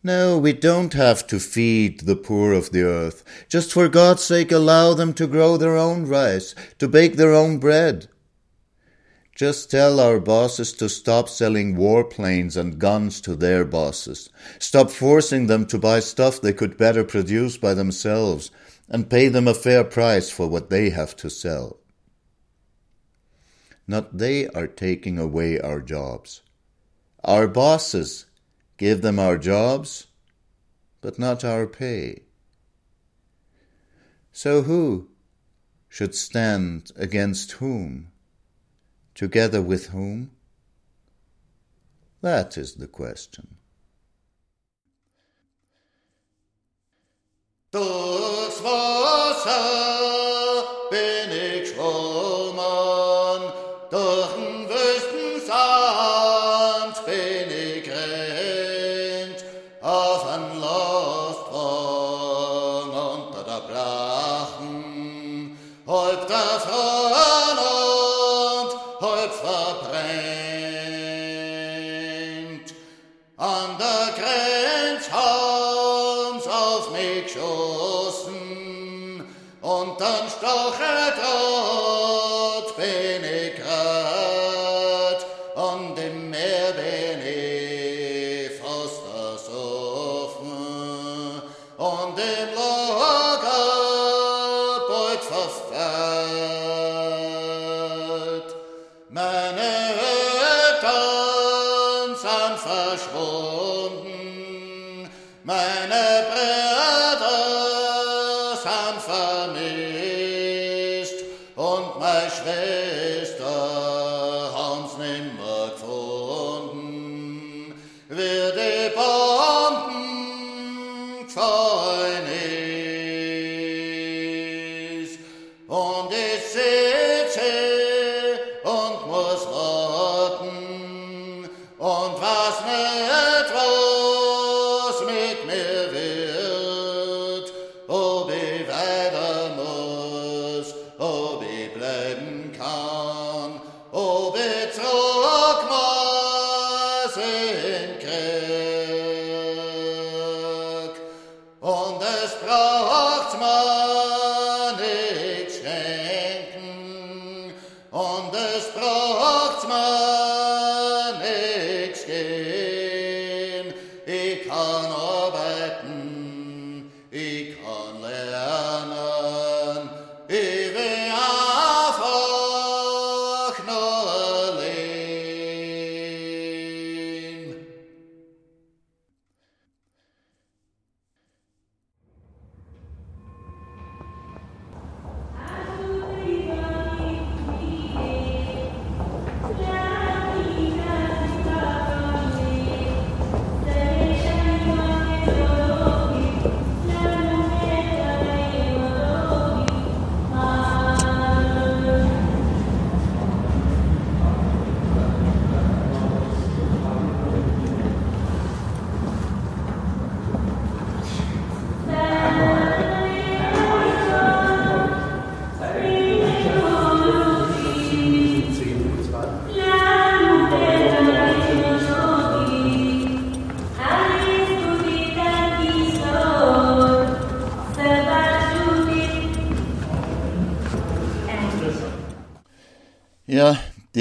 No, 0.03 0.39
we 0.39 0.53
don't 0.53 0.93
have 0.93 1.27
to 1.27 1.39
feed 1.39 2.01
the 2.01 2.15
poor 2.15 2.53
of 2.53 2.71
the 2.71 2.81
earth. 2.81 3.23
Just 3.47 3.71
for 3.71 3.87
God's 3.87 4.23
sake, 4.23 4.51
allow 4.51 4.95
them 4.95 5.13
to 5.13 5.27
grow 5.27 5.57
their 5.57 5.77
own 5.77 6.07
rice, 6.07 6.55
to 6.79 6.87
bake 6.87 7.17
their 7.17 7.33
own 7.33 7.59
bread. 7.59 8.07
Just 9.35 9.69
tell 9.69 9.99
our 9.99 10.19
bosses 10.19 10.73
to 10.73 10.89
stop 10.89 11.29
selling 11.29 11.75
warplanes 11.75 12.57
and 12.57 12.79
guns 12.79 13.21
to 13.21 13.35
their 13.35 13.63
bosses. 13.63 14.29
Stop 14.57 14.89
forcing 14.89 15.47
them 15.47 15.65
to 15.67 15.77
buy 15.77 15.99
stuff 15.99 16.41
they 16.41 16.53
could 16.53 16.77
better 16.77 17.03
produce 17.03 17.57
by 17.57 17.75
themselves 17.75 18.51
and 18.89 19.09
pay 19.09 19.29
them 19.29 19.47
a 19.47 19.53
fair 19.53 19.83
price 19.83 20.29
for 20.29 20.47
what 20.47 20.69
they 20.69 20.89
have 20.89 21.15
to 21.17 21.29
sell. 21.29 21.77
Not 23.87 24.17
they 24.17 24.47
are 24.49 24.67
taking 24.67 25.17
away 25.17 25.59
our 25.59 25.79
jobs. 25.79 26.41
Our 27.23 27.47
bosses 27.47 28.25
give 28.81 29.03
them 29.03 29.19
our 29.19 29.37
jobs, 29.37 30.07
but 31.01 31.19
not 31.19 31.43
our 31.43 31.67
pay. 31.67 32.23
So 34.31 34.63
who 34.63 35.07
should 35.87 36.15
stand 36.15 36.91
against 36.95 37.51
whom? 37.51 38.07
Together 39.13 39.61
with 39.61 39.89
whom? 39.89 40.31
That 42.21 42.57
is 42.57 42.73
the 42.73 42.87
question. 42.87 43.57
Holz 69.11 69.41
verbrennt. 69.41 70.50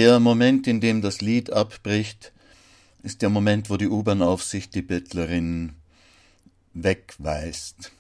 Der 0.01 0.19
Moment, 0.19 0.67
in 0.67 0.81
dem 0.81 1.03
das 1.03 1.21
Lied 1.21 1.53
abbricht, 1.53 2.33
ist 3.03 3.21
der 3.21 3.29
Moment, 3.29 3.69
wo 3.69 3.77
die 3.77 3.89
U-Bahn-Aufsicht 3.89 4.75
die 4.75 4.81
Bettlerin 4.81 5.75
wegweist. 6.73 7.93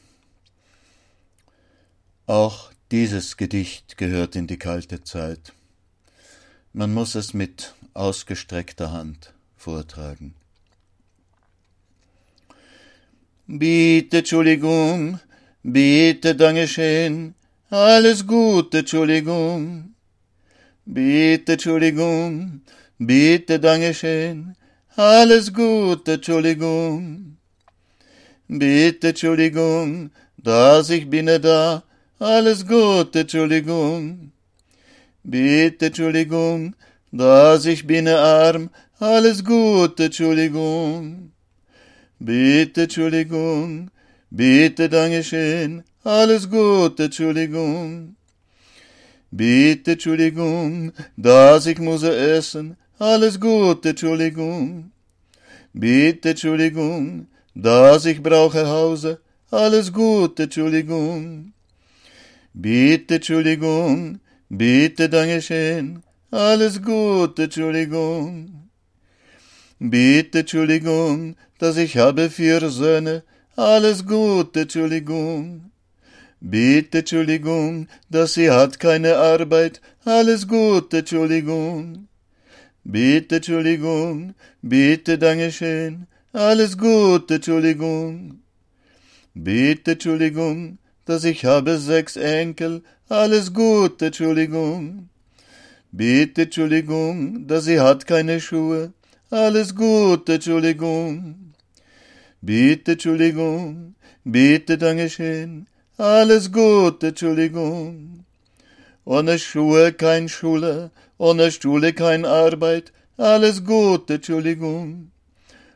Auch 2.26 2.72
dieses 2.90 3.36
Gedicht 3.36 3.98
gehört 3.98 4.34
in 4.34 4.46
die 4.46 4.56
kalte 4.56 5.04
Zeit. 5.04 5.52
Man 6.72 6.94
muss 6.94 7.14
es 7.14 7.34
mit 7.34 7.74
ausgestreckter 7.92 8.92
Hand 8.92 9.34
vortragen. 9.58 10.34
Bitte 13.46 14.18
Entschuldigung, 14.20 15.20
bitte 15.62 16.34
Dankeschön, 16.34 17.34
alles 17.68 18.26
Gute, 18.26 18.78
Entschuldigung. 18.78 19.94
Bitte 20.92 21.52
Entschuldigung, 21.52 22.62
bitte 22.98 23.60
Dankeschön, 23.60 24.56
alles 24.96 25.54
Gute, 25.54 26.14
Entschuldigung. 26.14 27.36
Bitte 28.48 29.10
Entschuldigung, 29.10 30.10
dass 30.36 30.90
ich 30.90 31.08
bin 31.08 31.26
da, 31.26 31.84
alles 32.18 32.66
Gute, 32.66 33.20
Entschuldigung. 33.20 34.32
Bitte 35.22 35.86
Entschuldigung, 35.86 36.74
dass 37.12 37.66
ich 37.66 37.86
bin 37.86 38.08
arm, 38.08 38.70
alles 38.98 39.44
Gute, 39.44 40.06
Entschuldigung. 40.06 41.30
Bitte 42.18 42.82
Entschuldigung, 42.82 43.92
bitte 44.28 44.88
Dankeschön, 44.88 45.84
alles 46.02 46.50
Gute, 46.50 47.04
Entschuldigung. 47.04 48.16
Bitte 49.32 49.92
Entschuldigung, 49.92 50.92
dass 51.16 51.66
ich 51.66 51.78
muss 51.78 52.02
essen, 52.02 52.76
alles 52.98 53.38
Gute, 53.38 53.90
Entschuldigung. 53.90 54.90
Bitte 55.72 56.30
Entschuldigung, 56.30 57.28
dass 57.54 58.06
ich 58.06 58.22
brauche 58.22 58.66
Hause, 58.66 59.20
alles 59.50 59.92
Gute, 59.92 60.44
Entschuldigung. 60.44 61.52
Bitte 62.52 63.14
Entschuldigung, 63.16 64.18
bitte 64.48 65.08
Dankeschön, 65.08 66.02
alles 66.32 66.82
Gute, 66.82 67.44
Entschuldigung. 67.44 68.68
Bitte 69.78 70.40
Entschuldigung, 70.40 71.36
dass 71.58 71.76
ich 71.76 71.96
habe 71.96 72.30
vier 72.30 72.68
Söhne, 72.68 73.22
alles 73.54 74.04
Gute, 74.04 74.62
Entschuldigung. 74.62 75.69
Bitte 76.40 76.98
Entschuldigung, 76.98 77.86
dass 78.08 78.34
sie 78.34 78.50
hat 78.50 78.80
keine 78.80 79.18
Arbeit, 79.18 79.82
alles 80.06 80.48
Gute, 80.48 80.98
Entschuldigung. 80.98 82.08
Bitte 82.82 83.36
Entschuldigung, 83.36 84.34
bitte 84.62 85.18
Dankeschön, 85.18 86.06
alles 86.32 86.78
Gute, 86.78 87.34
Entschuldigung. 87.34 88.40
Bitte 89.34 89.92
Entschuldigung, 89.92 90.78
dass 91.04 91.24
ich 91.24 91.44
habe 91.44 91.76
sechs 91.76 92.16
Enkel, 92.16 92.82
alles 93.10 93.52
Gute, 93.52 94.06
Entschuldigung. 94.06 95.10
Bitte 95.92 96.42
Entschuldigung, 96.42 97.46
dass 97.46 97.64
sie 97.64 97.80
hat 97.80 98.06
keine 98.06 98.40
Schuhe, 98.40 98.94
alles 99.28 99.74
Gute, 99.74 100.34
Entschuldigung. 100.34 101.52
Bitte 102.40 102.92
Entschuldigung, 102.92 103.94
bitte 104.24 104.78
Dankeschön, 104.78 105.66
alles 106.00 106.50
Gute, 106.50 107.08
Entschuldigung. 107.08 108.24
Ohne 109.04 109.38
Schuhe 109.38 109.92
kein 109.92 110.30
Schule, 110.30 110.90
ohne 111.18 111.52
Schule 111.52 111.92
kein 111.92 112.24
Arbeit, 112.24 112.92
alles 113.18 113.64
Gute, 113.64 114.14
Entschuldigung. 114.14 115.10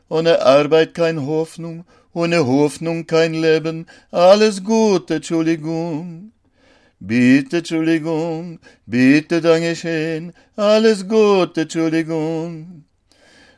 Ohne 0.09 0.41
Arbeit 0.41 0.95
kein 0.95 1.27
Hoffnung, 1.27 1.85
ohne 2.11 2.47
Hoffnung 2.47 3.05
kein 3.05 3.35
Leben, 3.35 3.85
alles 4.09 4.63
Gute, 4.63 5.15
Entschuldigung. 5.15 6.31
Bitte, 6.99 7.57
Entschuldigung, 7.57 8.59
bitte, 8.87 9.41
Dankeschön, 9.41 10.33
alles 10.55 11.07
Gute, 11.07 11.61
Entschuldigung. 11.61 12.85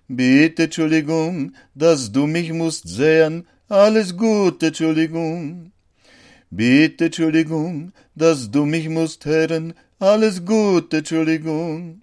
Bitte, 0.10 0.64
Entschuldigung, 0.64 1.54
dass 1.76 2.12
du 2.12 2.28
mich 2.28 2.52
musst 2.52 2.90
sehen, 2.90 3.48
alles 3.70 4.18
Gute, 4.18 4.68
Entschuldigung. 4.68 5.72
Bitte 6.50 7.06
Entschuldigung, 7.06 7.92
dass 8.16 8.50
du 8.50 8.66
mich 8.66 8.88
musst 8.88 9.26
hören, 9.26 9.74
alles 10.00 10.46
Gute, 10.46 10.98
Entschuldigung. 11.00 12.02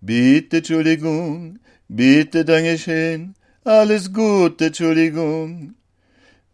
Bitte 0.00 0.58
Entschuldigung, 0.58 1.58
bitte 1.88 2.44
Dankeschön, 2.44 3.34
alles 3.64 4.12
Gute, 4.12 4.66
Entschuldigung. 4.66 5.74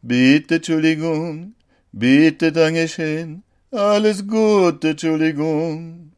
Bitte 0.00 0.56
Entschuldigung, 0.56 1.54
bitte 1.92 2.52
Dankeschön, 2.52 3.42
alles 3.70 4.26
Gute, 4.26 4.90
Entschuldigung. 4.90 6.13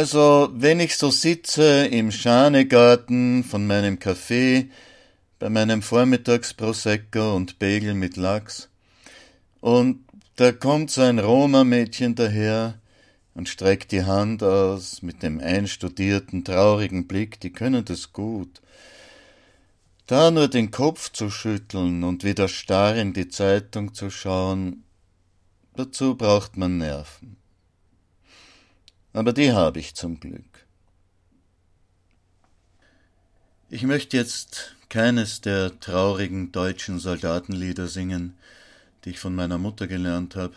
Also, 0.00 0.48
wenn 0.54 0.80
ich 0.80 0.96
so 0.96 1.10
sitze 1.10 1.84
im 1.84 2.10
Schanegarten 2.10 3.44
von 3.44 3.66
meinem 3.66 3.96
Café, 3.96 4.70
bei 5.38 5.50
meinem 5.50 5.82
Vormittagsprosecco 5.82 7.36
und 7.36 7.58
Bagel 7.58 7.92
mit 7.92 8.16
Lachs, 8.16 8.70
und 9.60 10.02
da 10.36 10.52
kommt 10.52 10.90
so 10.90 11.02
ein 11.02 11.18
Roma-Mädchen 11.18 12.14
daher 12.14 12.80
und 13.34 13.50
streckt 13.50 13.92
die 13.92 14.04
Hand 14.04 14.42
aus 14.42 15.02
mit 15.02 15.22
dem 15.22 15.38
einstudierten, 15.38 16.46
traurigen 16.46 17.06
Blick, 17.06 17.38
die 17.38 17.52
können 17.52 17.84
das 17.84 18.14
gut. 18.14 18.62
Da 20.06 20.30
nur 20.30 20.48
den 20.48 20.70
Kopf 20.70 21.12
zu 21.12 21.28
schütteln 21.28 22.04
und 22.04 22.24
wieder 22.24 22.48
starr 22.48 22.96
in 22.96 23.12
die 23.12 23.28
Zeitung 23.28 23.92
zu 23.92 24.08
schauen, 24.08 24.82
dazu 25.76 26.14
braucht 26.14 26.56
man 26.56 26.78
Nerven 26.78 27.39
aber 29.12 29.32
die 29.32 29.52
habe 29.52 29.78
ich 29.78 29.94
zum 29.94 30.20
Glück. 30.20 30.66
Ich 33.68 33.82
möchte 33.82 34.16
jetzt 34.16 34.76
keines 34.88 35.40
der 35.40 35.78
traurigen 35.78 36.50
deutschen 36.50 36.98
Soldatenlieder 36.98 37.86
singen, 37.86 38.34
die 39.04 39.10
ich 39.10 39.20
von 39.20 39.34
meiner 39.34 39.58
Mutter 39.58 39.86
gelernt 39.86 40.34
habe, 40.34 40.54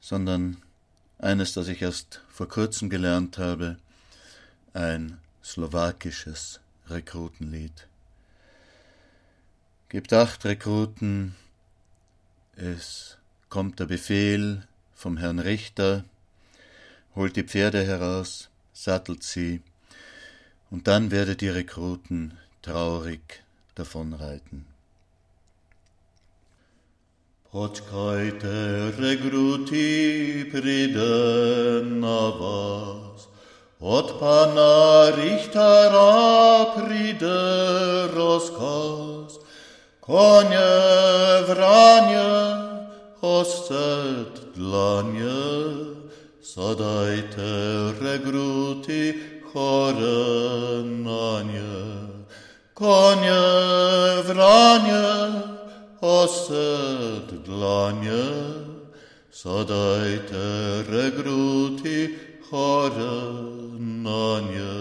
sondern 0.00 0.56
eines, 1.18 1.52
das 1.52 1.68
ich 1.68 1.82
erst 1.82 2.22
vor 2.28 2.48
kurzem 2.48 2.88
gelernt 2.88 3.38
habe, 3.38 3.76
ein 4.72 5.18
slowakisches 5.44 6.60
Rekrutenlied. 6.88 7.86
Gibt 9.88 10.12
acht 10.12 10.44
Rekruten, 10.44 11.34
es 12.56 13.18
kommt 13.48 13.80
der 13.80 13.86
Befehl 13.86 14.66
vom 14.94 15.16
Herrn 15.16 15.38
Richter, 15.38 16.04
holt 17.14 17.36
die 17.36 17.44
Pferde 17.44 17.84
heraus, 17.84 18.48
sattelt 18.72 19.22
sie, 19.22 19.62
und 20.70 20.86
dann 20.86 21.10
werdet 21.10 21.40
die 21.40 21.48
Rekruten 21.48 22.36
traurig 22.62 23.42
davonreiten. 23.74 24.66
Počkajte, 27.50 28.92
regruti, 28.98 30.44
pride 30.52 31.82
na 31.82 32.28
vás, 32.40 33.28
od 33.80 34.20
pana 34.20 35.08
Richtera 35.16 36.76
pride 36.76 38.12
rozkaz, 38.12 39.40
konie 40.00 40.76
vranie, 41.48 42.28
oscet 43.22 44.52
dlanie, 44.54 45.97
sadajte 46.48 47.52
regruti 48.00 49.02
chore 49.52 50.82
nanie, 51.04 51.76
konie 52.74 53.48
wranie, 54.28 55.08
osed 56.00 57.28
dlanie, 57.44 58.28
sadajte 59.30 60.48
regruti 60.88 62.16
chore 62.48 63.18
nanie. 64.06 64.78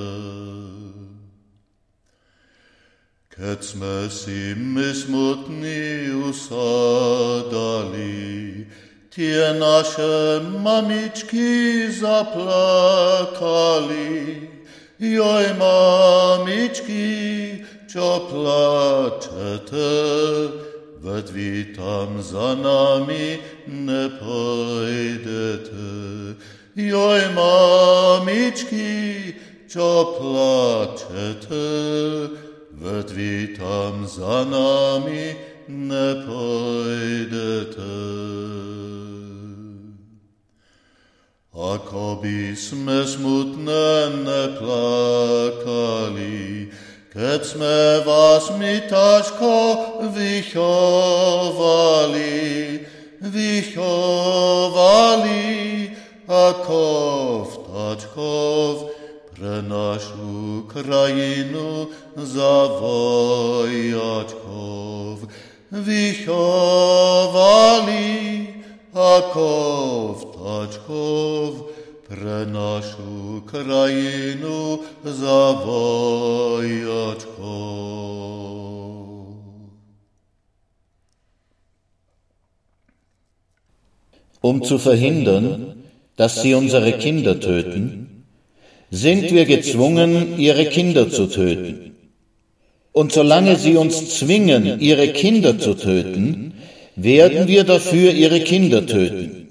Kets 3.35 3.75
mesim 3.75 4.77
ismutni 4.91 5.83
usadali, 6.29 8.07
Tie 9.17 9.49
naše 9.57 10.45
mamički 10.61 11.89
zaplakali, 11.89 12.45
joj 14.99 15.47
mamički, 15.57 17.65
čo 17.89 18.29
plačete, 18.29 19.89
već 21.01 21.31
vi 21.33 21.73
tam 21.73 22.21
za 22.21 22.53
nami 22.61 23.41
ne 23.67 24.09
pojdete. 24.21 25.89
Joj 26.75 27.21
mamički, 27.33 29.33
čo 29.65 30.13
plačete, 30.13 31.65
već 32.71 33.11
vi 33.17 33.57
tam 33.57 34.05
za 34.05 34.45
nami 34.45 35.35
ne 35.67 36.25
pojdete. 36.27 38.66
Ako 41.57 42.21
bisme 42.21 43.01
smutnem 43.07 44.23
ne 44.23 44.57
plakali, 44.61 46.29
kad 47.13 47.45
sme 47.45 48.05
vas 48.05 48.49
mi 48.59 48.81
taško 48.89 49.77
vihovali, 50.13 51.25
vihovali, 53.21 54.37
akov 56.29 57.49
tačkov 57.73 58.93
pre 59.33 59.61
našu 59.65 60.69
krajinu 60.69 61.89
zavojačkov, 62.13 62.85
vihovali, 65.73 67.17
akov 68.93 70.36
pre 72.07 72.45
našu 72.47 73.41
krajinu 73.45 74.79
za 75.03 75.51
vojačkov. 75.65 76.87
Um 84.41 84.63
zu 84.63 84.77
verhindern, 84.77 85.83
dass 86.15 86.41
sie 86.41 86.53
unsere 86.55 86.93
Kinder 86.93 87.39
töten, 87.39 88.23
sind 88.91 89.31
wir 89.31 89.45
gezwungen, 89.45 90.39
ihre 90.39 90.65
Kinder 90.67 91.09
zu 91.09 91.27
töten. 91.27 91.95
Und 92.93 93.11
solange 93.11 93.57
sie 93.57 93.75
uns 93.75 94.17
zwingen, 94.17 94.79
ihre 94.79 95.09
Kinder 95.09 95.59
zu 95.59 95.73
töten, 95.73 96.53
werden 96.95 97.47
wir 97.47 97.65
dafür 97.65 98.13
ihre 98.13 98.39
Kinder 98.39 98.85
töten. 98.85 99.46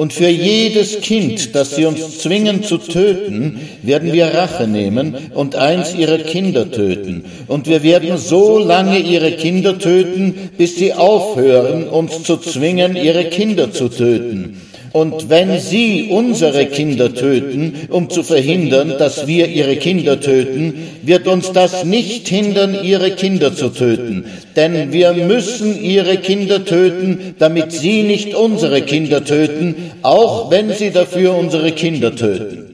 Und 0.00 0.14
für 0.14 0.30
jedes 0.30 1.02
Kind, 1.02 1.54
das 1.54 1.76
sie 1.76 1.84
uns 1.84 2.20
zwingen 2.20 2.62
zu 2.62 2.78
töten, 2.78 3.60
werden 3.82 4.14
wir 4.14 4.28
Rache 4.28 4.66
nehmen 4.66 5.14
und 5.34 5.56
eins 5.56 5.94
ihrer 5.94 6.16
Kinder 6.16 6.70
töten. 6.70 7.26
Und 7.48 7.66
wir 7.66 7.82
werden 7.82 8.16
so 8.16 8.58
lange 8.58 8.98
ihre 8.98 9.32
Kinder 9.32 9.78
töten, 9.78 10.52
bis 10.56 10.76
sie 10.76 10.94
aufhören, 10.94 11.86
uns 11.86 12.22
zu 12.22 12.38
zwingen, 12.38 12.96
ihre 12.96 13.26
Kinder 13.26 13.72
zu 13.72 13.90
töten. 13.90 14.56
Und 14.92 15.28
wenn 15.28 15.58
sie 15.60 16.08
unsere 16.10 16.66
Kinder 16.66 17.14
töten, 17.14 17.86
um 17.90 18.10
zu 18.10 18.24
verhindern, 18.24 18.94
dass 18.98 19.26
wir 19.26 19.46
ihre 19.46 19.76
Kinder 19.76 20.20
töten, 20.20 20.74
wird 21.02 21.28
uns 21.28 21.52
das 21.52 21.84
nicht 21.84 22.26
hindern, 22.26 22.76
ihre 22.82 23.12
Kinder 23.12 23.54
zu 23.54 23.68
töten. 23.68 24.24
Denn 24.56 24.92
wir 24.92 25.12
müssen 25.12 25.80
ihre 25.80 26.16
Kinder 26.18 26.64
töten, 26.64 27.36
damit 27.38 27.70
sie 27.70 28.02
nicht 28.02 28.34
unsere 28.34 28.82
Kinder 28.82 29.24
töten, 29.24 29.76
auch 30.02 30.50
wenn 30.50 30.72
sie 30.72 30.90
dafür 30.90 31.36
unsere 31.36 31.70
Kinder 31.70 32.16
töten. 32.16 32.70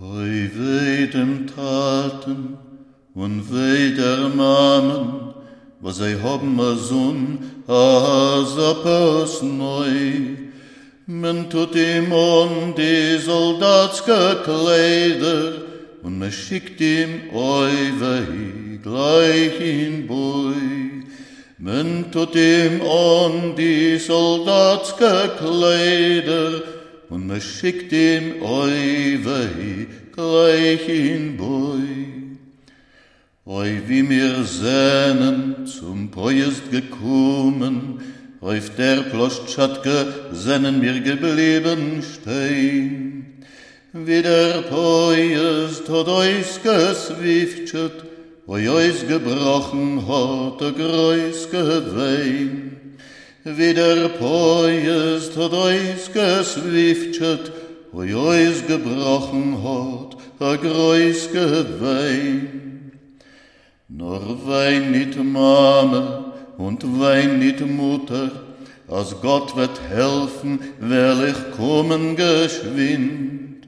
Hoi 0.00 0.50
weh 0.54 1.06
dem 1.08 1.46
Taten 1.46 2.56
und 3.14 3.52
weh 3.52 3.94
der 3.94 4.30
Mamen, 4.30 5.34
was 5.80 6.00
ei 6.00 6.14
haben 6.22 6.60
a 6.60 6.76
Sohn, 6.76 7.38
as 7.66 8.58
a 8.58 8.74
Pers 8.82 9.42
neu. 9.42 10.36
Men 11.06 11.48
tut 11.50 11.74
ihm 11.74 12.12
on 12.12 12.74
die 12.76 13.18
soldatske 13.18 14.42
Kleider, 14.44 15.52
und 16.02 16.18
me 16.18 16.30
schickt 16.30 16.80
ihm 16.80 17.34
oi 17.34 17.70
gleich 18.82 19.60
in 19.60 20.06
Bui. 20.06 21.04
Men 21.58 22.12
tut 22.12 22.36
ihm 22.36 22.80
on 22.82 23.56
die 23.56 23.98
soldatske 23.98 25.30
Kleider, 25.38 26.62
und 27.08 27.26
me 27.26 27.40
schickt 27.40 27.92
ihm 27.92 28.42
oi 28.42 29.18
gleich 30.12 30.88
in 30.88 31.36
Bui. 31.36 32.19
Oi, 33.52 33.82
wie 33.88 34.04
mir 34.04 34.44
sehnen 34.44 35.66
zum 35.66 36.08
Poest 36.12 36.70
gekommen, 36.70 37.98
auf 38.40 38.76
der 38.76 38.98
Ploschatke 39.10 40.06
sehnen 40.30 40.78
mir 40.78 41.00
geblieben 41.00 42.00
stehen. 42.00 43.42
wie 43.92 44.22
der 44.22 44.62
Poist 44.70 45.88
hat 45.88 46.06
euch 46.06 46.62
geswiftet, 46.62 48.04
wo 48.46 48.54
euch 48.54 49.08
gebrochen 49.08 50.06
hat 50.06 50.60
der 50.60 50.70
größte 50.70 51.96
Wein. 51.96 52.78
Wie 53.42 53.74
der 53.74 54.10
Poist 54.10 55.36
hat 55.36 55.52
euch 55.54 56.12
geswiftet, 56.12 57.50
wo 57.90 58.02
euch 58.02 58.64
gebrochen 58.68 59.58
hat 59.64 60.16
der 60.38 60.56
größte 60.56 61.66
Wein. 61.80 62.69
Nur 63.92 64.46
wein 64.46 64.92
nicht 64.92 65.16
Mame 65.16 66.32
und 66.58 66.84
wein 67.00 67.40
nicht 67.40 67.60
Mutter, 67.60 68.30
als 68.86 69.20
Gott 69.20 69.56
wird 69.56 69.80
helfen, 69.88 70.60
will 70.78 71.28
ich 71.34 71.56
kommen 71.56 72.14
geschwind. 72.14 73.66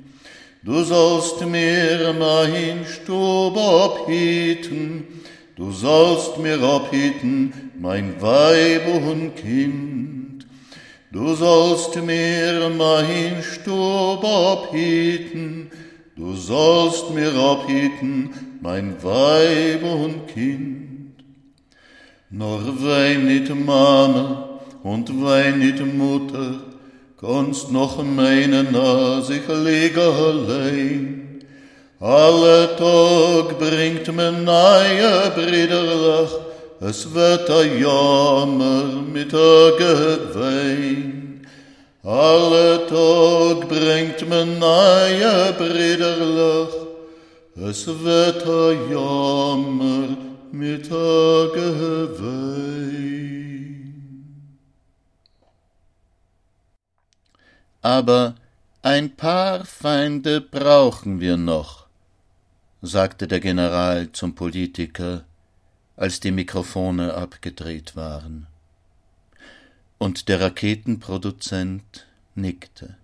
Du 0.63 0.85
sollst 0.85 1.45
mir 1.45 2.15
mein 2.17 2.87
Stub 2.87 3.57
abhieten, 3.57 5.03
du 5.57 5.73
sollst 5.73 6.39
mir 6.39 6.63
abhieten, 6.63 7.53
mein 7.81 8.15
Weib 8.23 8.87
und 9.05 9.35
Kind. 9.35 10.47
Du 11.11 11.35
sollst 11.35 11.97
mir 11.97 12.71
mein 12.79 13.43
Stub 13.43 14.25
abhieten, 14.25 15.69
du 16.17 16.35
sollst 16.35 17.11
mir 17.11 17.35
abhieten, 17.35 18.31
mein 18.61 18.95
Weib 19.03 19.83
und 19.83 20.29
Kind. 20.29 21.15
Nur 22.31 22.61
wein 22.83 23.27
nicht 23.27 23.55
Mama 23.55 24.61
und 24.83 25.23
wein 25.23 25.59
nicht 25.59 25.85
Mutter, 25.85 26.55
kannst 27.21 27.71
noch 27.71 28.03
meinen, 28.03 28.75
als 28.75 29.31
ich 29.31 29.47
liege 29.49 30.03
allein. 30.03 31.41
Alle 32.01 32.75
Tag 32.77 33.59
bringt 33.59 34.17
mir 34.17 34.33
neue 34.33 35.31
Brüderlach, 35.37 36.33
es 36.81 37.15
wird 37.15 37.49
ein 37.49 37.81
Jammer 37.81 39.05
mit 39.13 39.33
a 39.33 39.71
Gewein. 39.79 41.22
Alle 42.05 42.85
Tag 42.89 43.69
bringt 43.69 44.29
mir 44.29 44.45
neue 44.45 45.53
Brüderlach, 45.53 46.75
es 47.55 47.87
wird 47.87 48.43
ein 48.45 48.91
Jammer 48.91 50.17
mit 50.51 50.91
a. 50.91 51.47
Aber 57.83 58.35
ein 58.83 59.15
paar 59.15 59.65
Feinde 59.65 60.41
brauchen 60.41 61.21
wir 61.21 61.37
noch, 61.37 61.87
sagte 62.81 63.29
der 63.29 63.39
General 63.39 64.11
zum 64.11 64.35
Politiker, 64.35 65.23
als 65.95 66.19
die 66.19 66.33
Mikrofone 66.33 67.15
abgedreht 67.15 67.95
waren. 67.95 68.49
Und 70.03 70.29
der 70.29 70.41
Raketenproduzent 70.41 72.09
nickte. 72.35 72.97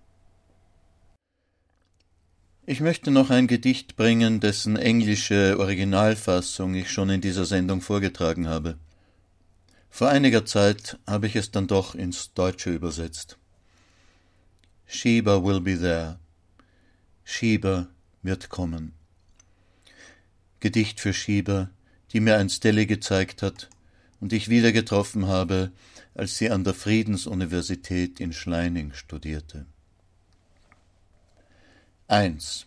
Ich 2.65 2.81
möchte 2.81 3.09
noch 3.09 3.29
ein 3.29 3.47
Gedicht 3.47 3.95
bringen, 3.95 4.41
dessen 4.41 4.75
englische 4.75 5.57
Originalfassung 5.57 6.75
ich 6.75 6.91
schon 6.91 7.09
in 7.09 7.21
dieser 7.21 7.45
Sendung 7.45 7.79
vorgetragen 7.79 8.49
habe. 8.49 8.77
Vor 9.89 10.09
einiger 10.09 10.45
Zeit 10.45 10.99
habe 11.07 11.27
ich 11.27 11.37
es 11.37 11.51
dann 11.51 11.67
doch 11.67 11.95
ins 11.95 12.33
Deutsche 12.33 12.69
übersetzt. 12.69 13.37
Sheba 14.85 15.41
will 15.41 15.61
be 15.61 15.79
there. 15.79 16.19
Sheba 17.23 17.87
wird 18.23 18.49
kommen. 18.49 18.91
Gedicht 20.59 20.99
für 20.99 21.13
Sheba, 21.13 21.69
die 22.11 22.19
mir 22.19 22.35
ein 22.35 22.49
Stelle 22.49 22.85
gezeigt 22.85 23.41
hat 23.41 23.69
und 24.19 24.33
ich 24.33 24.49
wieder 24.49 24.73
getroffen 24.73 25.27
habe, 25.27 25.71
als 26.13 26.37
sie 26.37 26.49
an 26.49 26.63
der 26.63 26.73
Friedensuniversität 26.73 28.19
in 28.19 28.33
Schleining 28.33 28.93
studierte. 28.93 29.65
1. 32.07 32.65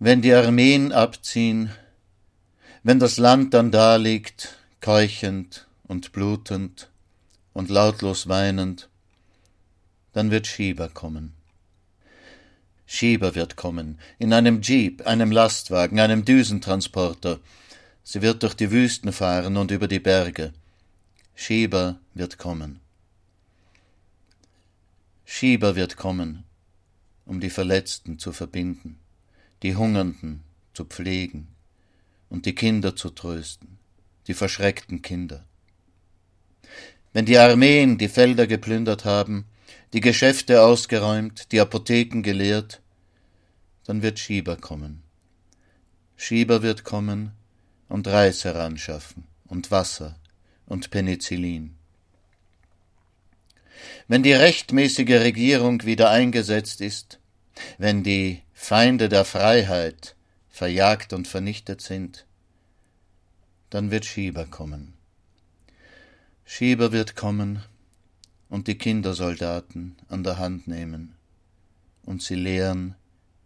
Wenn 0.00 0.22
die 0.22 0.32
Armeen 0.32 0.92
abziehen, 0.92 1.70
wenn 2.82 2.98
das 2.98 3.16
Land 3.16 3.54
dann 3.54 3.70
daliegt, 3.70 4.56
keuchend 4.80 5.66
und 5.84 6.12
blutend 6.12 6.88
und 7.52 7.68
lautlos 7.68 8.28
weinend, 8.28 8.88
dann 10.12 10.30
wird 10.30 10.46
Schieber 10.46 10.88
kommen. 10.88 11.34
Schieber 12.86 13.34
wird 13.34 13.56
kommen, 13.56 13.98
in 14.18 14.32
einem 14.32 14.62
Jeep, 14.62 15.06
einem 15.06 15.30
Lastwagen, 15.30 16.00
einem 16.00 16.24
Düsentransporter. 16.24 17.38
Sie 18.02 18.22
wird 18.22 18.42
durch 18.42 18.54
die 18.54 18.70
Wüsten 18.70 19.12
fahren 19.12 19.56
und 19.58 19.70
über 19.70 19.88
die 19.88 20.00
Berge. 20.00 20.52
Schieber 21.40 22.00
wird 22.14 22.36
kommen. 22.36 22.80
Schieber 25.24 25.76
wird 25.76 25.96
kommen, 25.96 26.42
um 27.26 27.38
die 27.38 27.48
Verletzten 27.48 28.18
zu 28.18 28.32
verbinden, 28.32 28.98
die 29.62 29.76
Hungernden 29.76 30.42
zu 30.74 30.84
pflegen 30.84 31.46
und 32.28 32.44
die 32.44 32.56
Kinder 32.56 32.96
zu 32.96 33.10
trösten, 33.10 33.78
die 34.26 34.34
verschreckten 34.34 35.00
Kinder. 35.00 35.44
Wenn 37.12 37.24
die 37.24 37.38
Armeen 37.38 37.98
die 37.98 38.08
Felder 38.08 38.48
geplündert 38.48 39.04
haben, 39.04 39.46
die 39.92 40.00
Geschäfte 40.00 40.62
ausgeräumt, 40.62 41.52
die 41.52 41.60
Apotheken 41.60 42.22
geleert, 42.22 42.82
dann 43.84 44.02
wird 44.02 44.18
Schieber 44.18 44.56
kommen. 44.56 45.04
Schieber 46.16 46.62
wird 46.62 46.82
kommen 46.82 47.30
und 47.88 48.08
Reis 48.08 48.44
heranschaffen 48.44 49.28
und 49.46 49.70
Wasser 49.70 50.18
und 50.68 50.90
Penicillin. 50.90 51.74
Wenn 54.06 54.22
die 54.22 54.32
rechtmäßige 54.32 55.20
Regierung 55.20 55.84
wieder 55.84 56.10
eingesetzt 56.10 56.80
ist, 56.80 57.18
wenn 57.78 58.02
die 58.02 58.42
Feinde 58.52 59.08
der 59.08 59.24
Freiheit 59.24 60.14
verjagt 60.48 61.12
und 61.12 61.26
vernichtet 61.26 61.80
sind, 61.80 62.26
dann 63.70 63.90
wird 63.90 64.04
Schieber 64.04 64.46
kommen. 64.46 64.94
Schieber 66.44 66.92
wird 66.92 67.16
kommen 67.16 67.62
und 68.48 68.68
die 68.68 68.78
Kindersoldaten 68.78 69.96
an 70.08 70.22
der 70.24 70.38
Hand 70.38 70.66
nehmen 70.66 71.14
und 72.04 72.22
sie 72.22 72.36
lehren, 72.36 72.94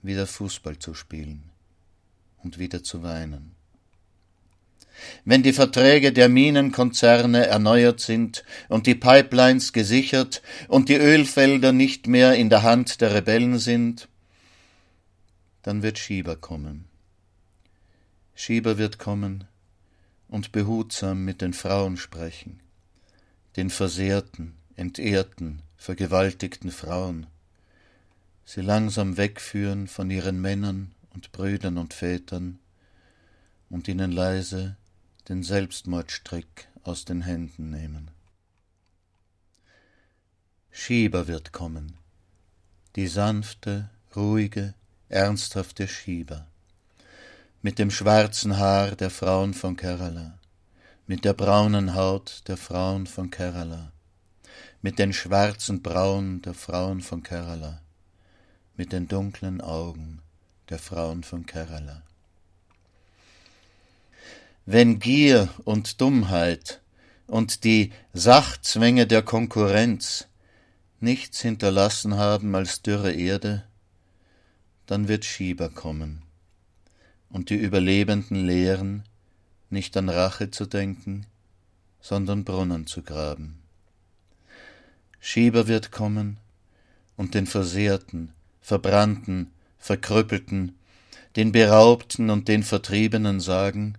wieder 0.02 0.26
Fußball 0.26 0.78
zu 0.78 0.94
spielen 0.94 1.50
und 2.42 2.58
wieder 2.58 2.82
zu 2.82 3.02
weinen. 3.02 3.51
Wenn 5.24 5.42
die 5.42 5.52
Verträge 5.52 6.12
der 6.12 6.28
Minenkonzerne 6.28 7.46
erneuert 7.46 8.00
sind 8.00 8.44
und 8.68 8.86
die 8.86 8.94
Pipelines 8.94 9.72
gesichert 9.72 10.42
und 10.68 10.88
die 10.88 10.96
Ölfelder 10.96 11.72
nicht 11.72 12.06
mehr 12.06 12.34
in 12.34 12.50
der 12.50 12.62
Hand 12.62 13.00
der 13.00 13.14
Rebellen 13.14 13.58
sind, 13.58 14.08
dann 15.62 15.82
wird 15.82 15.98
Schieber 15.98 16.36
kommen. 16.36 16.86
Schieber 18.34 18.78
wird 18.78 18.98
kommen 18.98 19.44
und 20.28 20.50
behutsam 20.50 21.24
mit 21.24 21.42
den 21.42 21.52
Frauen 21.52 21.96
sprechen, 21.96 22.60
den 23.56 23.70
Versehrten, 23.70 24.54
entehrten, 24.76 25.62
vergewaltigten 25.76 26.70
Frauen, 26.70 27.26
sie 28.44 28.62
langsam 28.62 29.16
wegführen 29.16 29.86
von 29.86 30.10
ihren 30.10 30.40
Männern 30.40 30.92
und 31.14 31.32
Brüdern 31.32 31.78
und 31.78 31.94
Vätern 31.94 32.58
und 33.68 33.88
ihnen 33.88 34.10
leise 34.10 34.76
den 35.28 35.44
Selbstmordstrick 35.44 36.68
aus 36.82 37.04
den 37.04 37.22
Händen 37.22 37.70
nehmen. 37.70 38.10
Schieber 40.70 41.28
wird 41.28 41.52
kommen, 41.52 41.96
die 42.96 43.06
sanfte, 43.06 43.90
ruhige, 44.16 44.74
ernsthafte 45.08 45.86
Schieber, 45.86 46.46
mit 47.60 47.78
dem 47.78 47.90
schwarzen 47.90 48.58
Haar 48.58 48.96
der 48.96 49.10
Frauen 49.10 49.54
von 49.54 49.76
Kerala, 49.76 50.38
mit 51.06 51.24
der 51.24 51.34
braunen 51.34 51.94
Haut 51.94 52.42
der 52.48 52.56
Frauen 52.56 53.06
von 53.06 53.30
Kerala, 53.30 53.92
mit 54.80 54.98
den 54.98 55.12
schwarzen 55.12 55.82
Brauen 55.82 56.42
der 56.42 56.54
Frauen 56.54 57.00
von 57.00 57.22
Kerala, 57.22 57.80
mit 58.76 58.92
den 58.92 59.06
dunklen 59.06 59.60
Augen 59.60 60.20
der 60.68 60.80
Frauen 60.80 61.22
von 61.22 61.46
Kerala. 61.46 62.02
Wenn 64.64 65.00
Gier 65.00 65.48
und 65.64 66.00
Dummheit 66.00 66.80
und 67.26 67.64
die 67.64 67.92
Sachzwänge 68.12 69.08
der 69.08 69.22
Konkurrenz 69.22 70.28
nichts 71.00 71.40
hinterlassen 71.40 72.16
haben 72.16 72.54
als 72.54 72.80
dürre 72.80 73.12
Erde, 73.12 73.64
dann 74.86 75.08
wird 75.08 75.24
Schieber 75.24 75.68
kommen 75.68 76.22
und 77.28 77.50
die 77.50 77.56
Überlebenden 77.56 78.46
lehren, 78.46 79.02
nicht 79.68 79.96
an 79.96 80.08
Rache 80.08 80.50
zu 80.50 80.66
denken, 80.66 81.26
sondern 82.00 82.44
Brunnen 82.44 82.86
zu 82.86 83.02
graben. 83.02 83.58
Schieber 85.18 85.66
wird 85.66 85.90
kommen 85.90 86.36
und 87.16 87.34
den 87.34 87.46
Versehrten 87.46 88.32
Verbrannten, 88.60 89.50
Verkrüppelten, 89.78 90.76
den 91.34 91.50
Beraubten 91.50 92.30
und 92.30 92.46
den 92.46 92.62
Vertriebenen 92.62 93.40
sagen, 93.40 93.98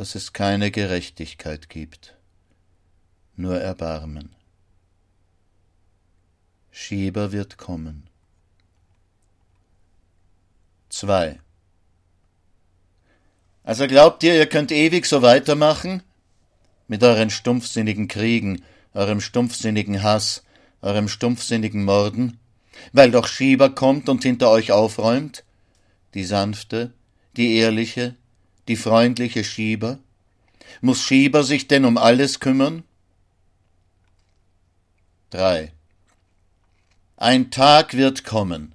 dass 0.00 0.14
es 0.14 0.32
keine 0.32 0.70
Gerechtigkeit 0.70 1.68
gibt, 1.68 2.16
nur 3.36 3.60
Erbarmen. 3.60 4.34
Schieber 6.70 7.32
wird 7.32 7.58
kommen. 7.58 8.08
2. 10.88 11.38
Also 13.62 13.86
glaubt 13.86 14.22
ihr, 14.22 14.34
ihr 14.36 14.46
könnt 14.46 14.72
ewig 14.72 15.04
so 15.04 15.20
weitermachen? 15.20 16.02
Mit 16.88 17.04
euren 17.04 17.28
stumpfsinnigen 17.28 18.08
Kriegen, 18.08 18.64
eurem 18.94 19.20
stumpfsinnigen 19.20 20.02
Hass, 20.02 20.44
eurem 20.80 21.08
stumpfsinnigen 21.08 21.84
Morden? 21.84 22.38
Weil 22.94 23.10
doch 23.10 23.26
Schieber 23.26 23.68
kommt 23.68 24.08
und 24.08 24.22
hinter 24.22 24.48
euch 24.48 24.72
aufräumt? 24.72 25.44
Die 26.14 26.24
sanfte, 26.24 26.94
die 27.36 27.56
ehrliche, 27.56 28.16
die 28.70 28.76
freundliche 28.76 29.42
Schieber? 29.42 29.98
Muss 30.80 31.02
Schieber 31.02 31.42
sich 31.42 31.66
denn 31.66 31.84
um 31.84 31.98
alles 31.98 32.38
kümmern? 32.38 32.84
3. 35.30 35.72
Ein 37.16 37.50
Tag 37.50 37.94
wird 37.94 38.22
kommen. 38.22 38.72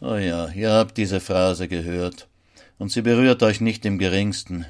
Oh 0.00 0.14
ja, 0.16 0.48
ihr 0.48 0.72
habt 0.72 0.96
diese 0.96 1.20
Phrase 1.20 1.68
gehört, 1.68 2.26
und 2.78 2.90
sie 2.90 3.02
berührt 3.02 3.42
euch 3.42 3.60
nicht 3.60 3.84
im 3.84 3.98
geringsten. 3.98 4.64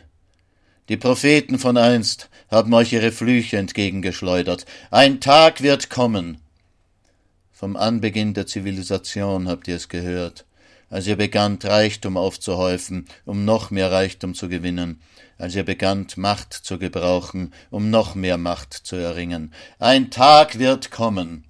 Die 0.88 0.96
Propheten 0.96 1.60
von 1.60 1.76
einst 1.76 2.28
haben 2.50 2.74
euch 2.74 2.92
ihre 2.92 3.12
Flüche 3.12 3.58
entgegengeschleudert. 3.58 4.66
Ein 4.90 5.20
Tag 5.20 5.62
wird 5.62 5.88
kommen. 5.88 6.38
Vom 7.52 7.76
Anbeginn 7.76 8.34
der 8.34 8.48
Zivilisation 8.48 9.48
habt 9.48 9.68
ihr 9.68 9.76
es 9.76 9.88
gehört, 9.88 10.44
als 10.94 11.08
ihr 11.08 11.16
begannt, 11.16 11.64
Reichtum 11.64 12.16
aufzuhäufen, 12.16 13.08
um 13.24 13.44
noch 13.44 13.72
mehr 13.72 13.90
Reichtum 13.90 14.32
zu 14.32 14.48
gewinnen, 14.48 15.00
als 15.38 15.56
ihr 15.56 15.64
begannt, 15.64 16.16
Macht 16.16 16.52
zu 16.52 16.78
gebrauchen, 16.78 17.52
um 17.70 17.90
noch 17.90 18.14
mehr 18.14 18.38
Macht 18.38 18.74
zu 18.74 18.94
erringen. 18.94 19.52
Ein 19.80 20.12
Tag 20.12 20.60
wird 20.60 20.92
kommen. 20.92 21.46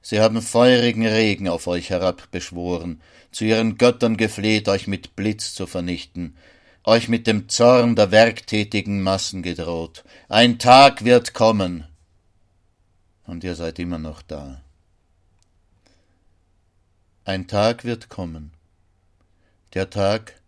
Sie 0.00 0.20
haben 0.20 0.40
feurigen 0.40 1.06
Regen 1.06 1.48
auf 1.48 1.66
euch 1.66 1.90
herabbeschworen, 1.90 3.02
zu 3.30 3.44
ihren 3.44 3.76
Göttern 3.76 4.16
gefleht, 4.16 4.70
euch 4.70 4.86
mit 4.86 5.16
Blitz 5.16 5.52
zu 5.52 5.66
vernichten, 5.66 6.34
euch 6.82 7.10
mit 7.10 7.26
dem 7.26 7.50
Zorn 7.50 7.94
der 7.94 8.10
werktätigen 8.10 9.02
Massen 9.02 9.42
gedroht. 9.42 10.02
Ein 10.30 10.58
Tag 10.58 11.04
wird 11.04 11.34
kommen. 11.34 11.84
Und 13.26 13.44
ihr 13.44 13.54
seid 13.54 13.78
immer 13.78 13.98
noch 13.98 14.22
da. 14.22 14.62
Ein 17.26 17.46
Tag 17.48 17.84
wird 17.84 18.08
kommen. 18.08 18.52
Der 19.74 19.88
Tag, 19.88 20.40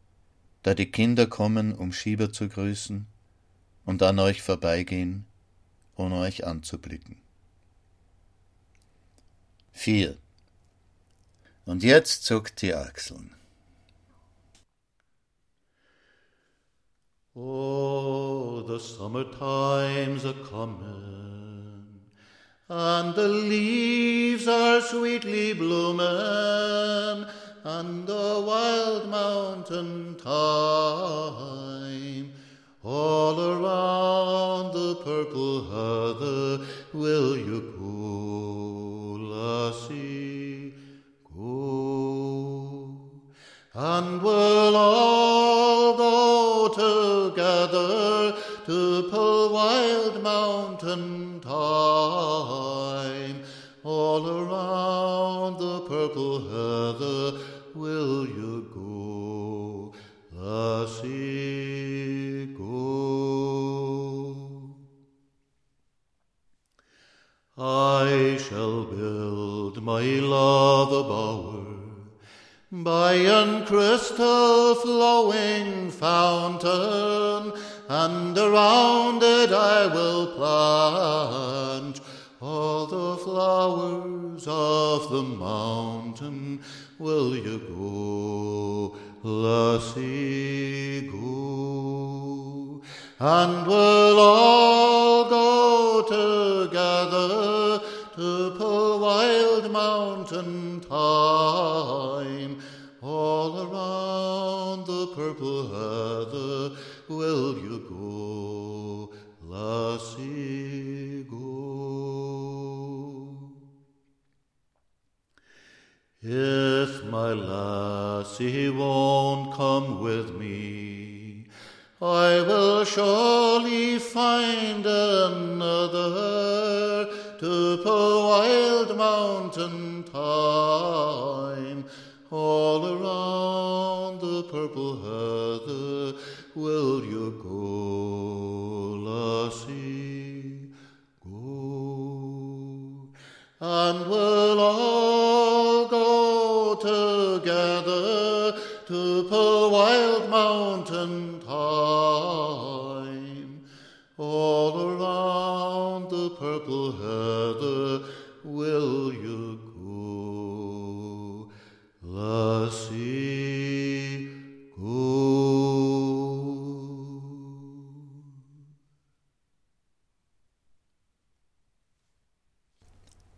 da 0.62 0.74
die 0.74 0.90
Kinder 0.90 1.26
kommen, 1.26 1.74
um 1.74 1.94
Schieber 1.94 2.30
zu 2.30 2.48
grüßen 2.48 3.06
und 3.86 4.02
an 4.02 4.18
euch 4.18 4.42
vorbeigehen, 4.42 5.24
ohne 5.96 6.18
euch 6.20 6.46
anzublicken. 6.46 7.16
4. 9.72 10.18
Und 11.64 11.82
jetzt 11.82 12.24
zuckt 12.24 12.60
die 12.60 12.74
Achseln. 12.74 13.34
Oh, 17.34 18.62
the 18.68 18.78
summer 18.78 19.24
times 19.24 20.24
are 20.24 20.34
coming, 20.44 22.00
and 22.68 23.16
the 23.16 23.26
leaves 23.26 24.46
are 24.46 24.80
sweetly 24.80 25.52
blooming, 25.54 27.26
and 27.64 28.06
the 28.06 28.44
wild 28.46 29.08
mountain 29.08 30.14
thyme. 30.16 32.30
All 32.82 33.40
around 33.40 34.74
the 34.74 34.96
purple 34.96 35.64
heather 35.64 36.66
will 36.92 37.38
you 37.38 37.72
go, 37.78 39.16
lassie, 39.32 40.74
go, 41.34 43.00
and 43.72 44.20
we'll 44.20 44.76
all 44.76 45.96
go 45.96 46.68
together 46.68 48.36
to 48.66 49.08
pull 49.10 49.54
wild 49.54 50.22
mountain 50.22 51.40
thyme. 51.40 53.40
All 53.82 54.28
around 54.28 55.58
the 55.58 55.80
purple 55.88 56.40
heather 56.40 57.38
will 57.74 58.26
you 58.26 58.66
go, 58.72 59.92
lassie, 60.30 61.10
go. 62.54 63.84
I 67.56 68.36
shall 68.40 68.84
build 68.84 69.82
my 69.82 70.02
love 70.02 70.92
a 70.92 71.02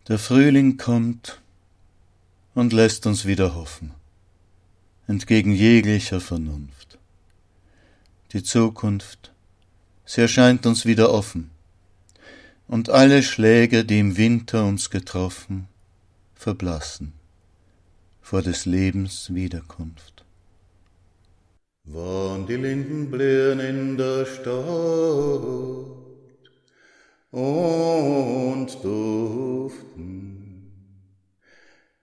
Der 0.07 0.17
Frühling 0.17 0.77
kommt 0.77 1.41
und 2.55 2.71
lässt 2.71 3.05
uns 3.05 3.25
wieder 3.25 3.55
hoffen, 3.55 3.91
entgegen 5.07 5.51
jeglicher 5.51 6.21
Vernunft. 6.21 6.97
Die 8.33 8.43
Zukunft, 8.43 9.33
sie 10.05 10.21
erscheint 10.21 10.65
uns 10.65 10.85
wieder 10.85 11.11
offen, 11.11 11.49
und 12.67 12.89
alle 12.89 13.23
Schläge, 13.23 13.83
die 13.83 13.99
im 13.99 14.15
Winter 14.15 14.65
uns 14.65 14.89
getroffen, 14.89 15.67
verblassen 16.35 17.16
vor 18.29 18.41
des 18.41 18.65
Lebens 18.65 19.33
Wiederkunft. 19.33 20.25
Wann 21.85 22.45
die 22.45 22.57
Linden 22.57 23.09
blühen 23.09 23.61
in 23.61 23.95
der 23.95 24.25
Stadt 24.25 24.65
und 27.31 28.67
duften, 28.83 30.73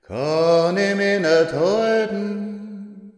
kann 0.00 0.78
ich 0.78 0.94
mich 0.96 1.18
nicht 1.20 1.52
halten. 1.52 3.12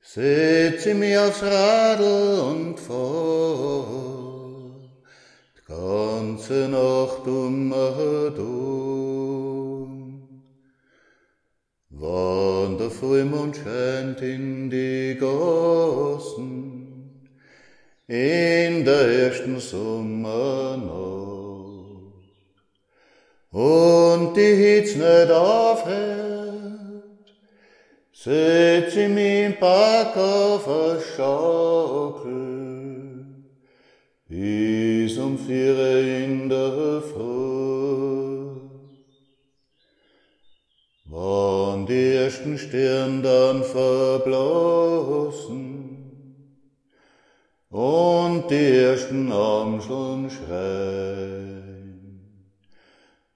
Setze 0.00 0.94
mich 0.94 1.18
aufs 1.18 1.42
Radl 1.42 2.40
und 2.52 2.80
fahr 2.80 3.84
die 5.58 5.64
ganze 5.66 6.70
Nacht 6.70 7.26
um 7.26 7.70
herum. 7.74 9.17
Wann 12.00 12.78
der 12.78 12.90
Vollmond 12.90 13.56
scheint 13.56 14.20
in 14.20 14.70
die 14.70 15.16
Gassen, 15.18 16.86
in 18.06 18.84
der 18.84 19.08
ersten 19.24 19.58
Sommernacht, 19.58 20.88
und 23.50 24.36
die 24.36 24.54
Hitz 24.54 24.94
nicht 24.94 25.30
aufhört, 25.32 26.38
setz 28.12 28.94
ich 28.94 29.04
im 29.04 29.58
Park 29.58 30.16
auf 30.16 30.68
a 30.68 31.00
Schaukel, 31.00 32.38
bis 34.28 35.18
um 35.18 35.36
vier 35.36 36.26
in 36.26 36.48
der 36.48 37.02
Früh. 37.02 37.58
Wann 41.10 41.77
die 41.88 42.14
ersten 42.14 42.58
Stern 42.58 43.22
dann 43.22 43.64
verblassen 43.64 44.28
und 47.70 48.50
die 48.50 48.76
ersten 48.76 49.32
Amseln 49.32 50.30
schreien, 50.30 51.48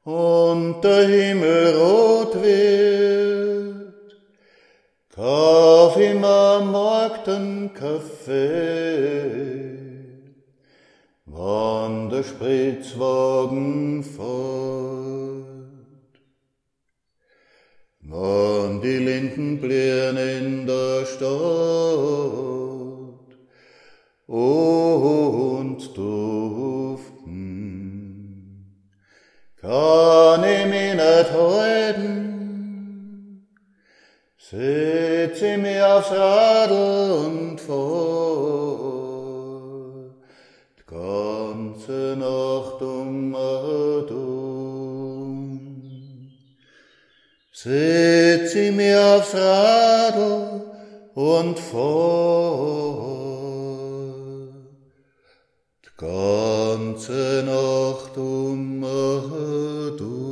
und 0.04 0.82
der 0.82 1.06
Himmel 1.06 1.76
rot 1.76 2.34
wird, 2.42 3.94
kauf 5.14 5.96
ihm 5.96 6.24
am 6.24 6.72
Markt 6.72 7.28
einen 7.28 7.72
Kaffee, 7.72 8.82
wann 11.26 12.10
der 12.10 12.24
Spritzwagen 12.24 14.02
fährt. 14.02 15.11
Wann 18.14 18.82
die 18.82 18.98
Linden 18.98 19.58
blühen 19.58 20.16
in 20.18 20.66
der 20.66 21.06
Stadt 21.06 21.30
und 24.26 25.78
duften, 25.96 27.32
kann 29.58 30.44
ich 30.44 30.66
mich 30.66 30.92
nicht 30.92 31.32
halten. 31.32 32.12
Setz 34.36 35.40
ich 35.40 35.56
mich 35.56 35.82
aufs 35.82 36.10
Radl 36.10 37.12
und 37.26 37.58
fahr 37.58 38.92
ganze 40.86 42.16
Nacht 42.18 42.82
um 42.82 42.90
und 42.90 43.01
Setz 47.64 48.56
ich 48.56 48.72
mich 48.72 48.96
aufs 48.96 49.36
Radl 49.36 50.62
und 51.14 51.60
die 55.84 55.96
ganze 55.96 57.44
Nacht 57.46 58.16
um 58.16 58.82
und 58.82 60.31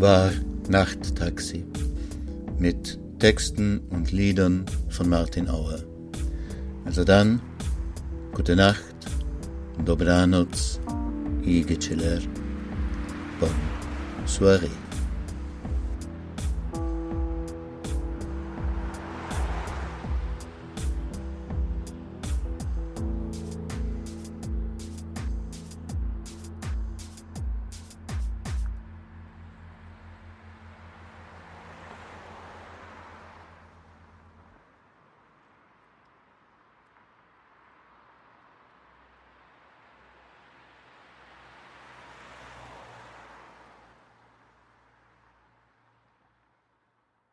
war 0.00 0.30
Nachttaxi 0.68 1.64
mit 2.58 2.98
Texten 3.18 3.80
und 3.90 4.12
Liedern 4.12 4.64
von 4.88 5.10
Martin 5.10 5.48
Auer. 5.48 5.80
Also 6.86 7.04
dann, 7.04 7.40
gute 8.32 8.56
Nacht, 8.56 8.94
dobranoc 9.84 10.48
i 11.44 11.62
geceler. 11.62 12.20
Bon 13.38 13.50
soirée. 14.26 14.79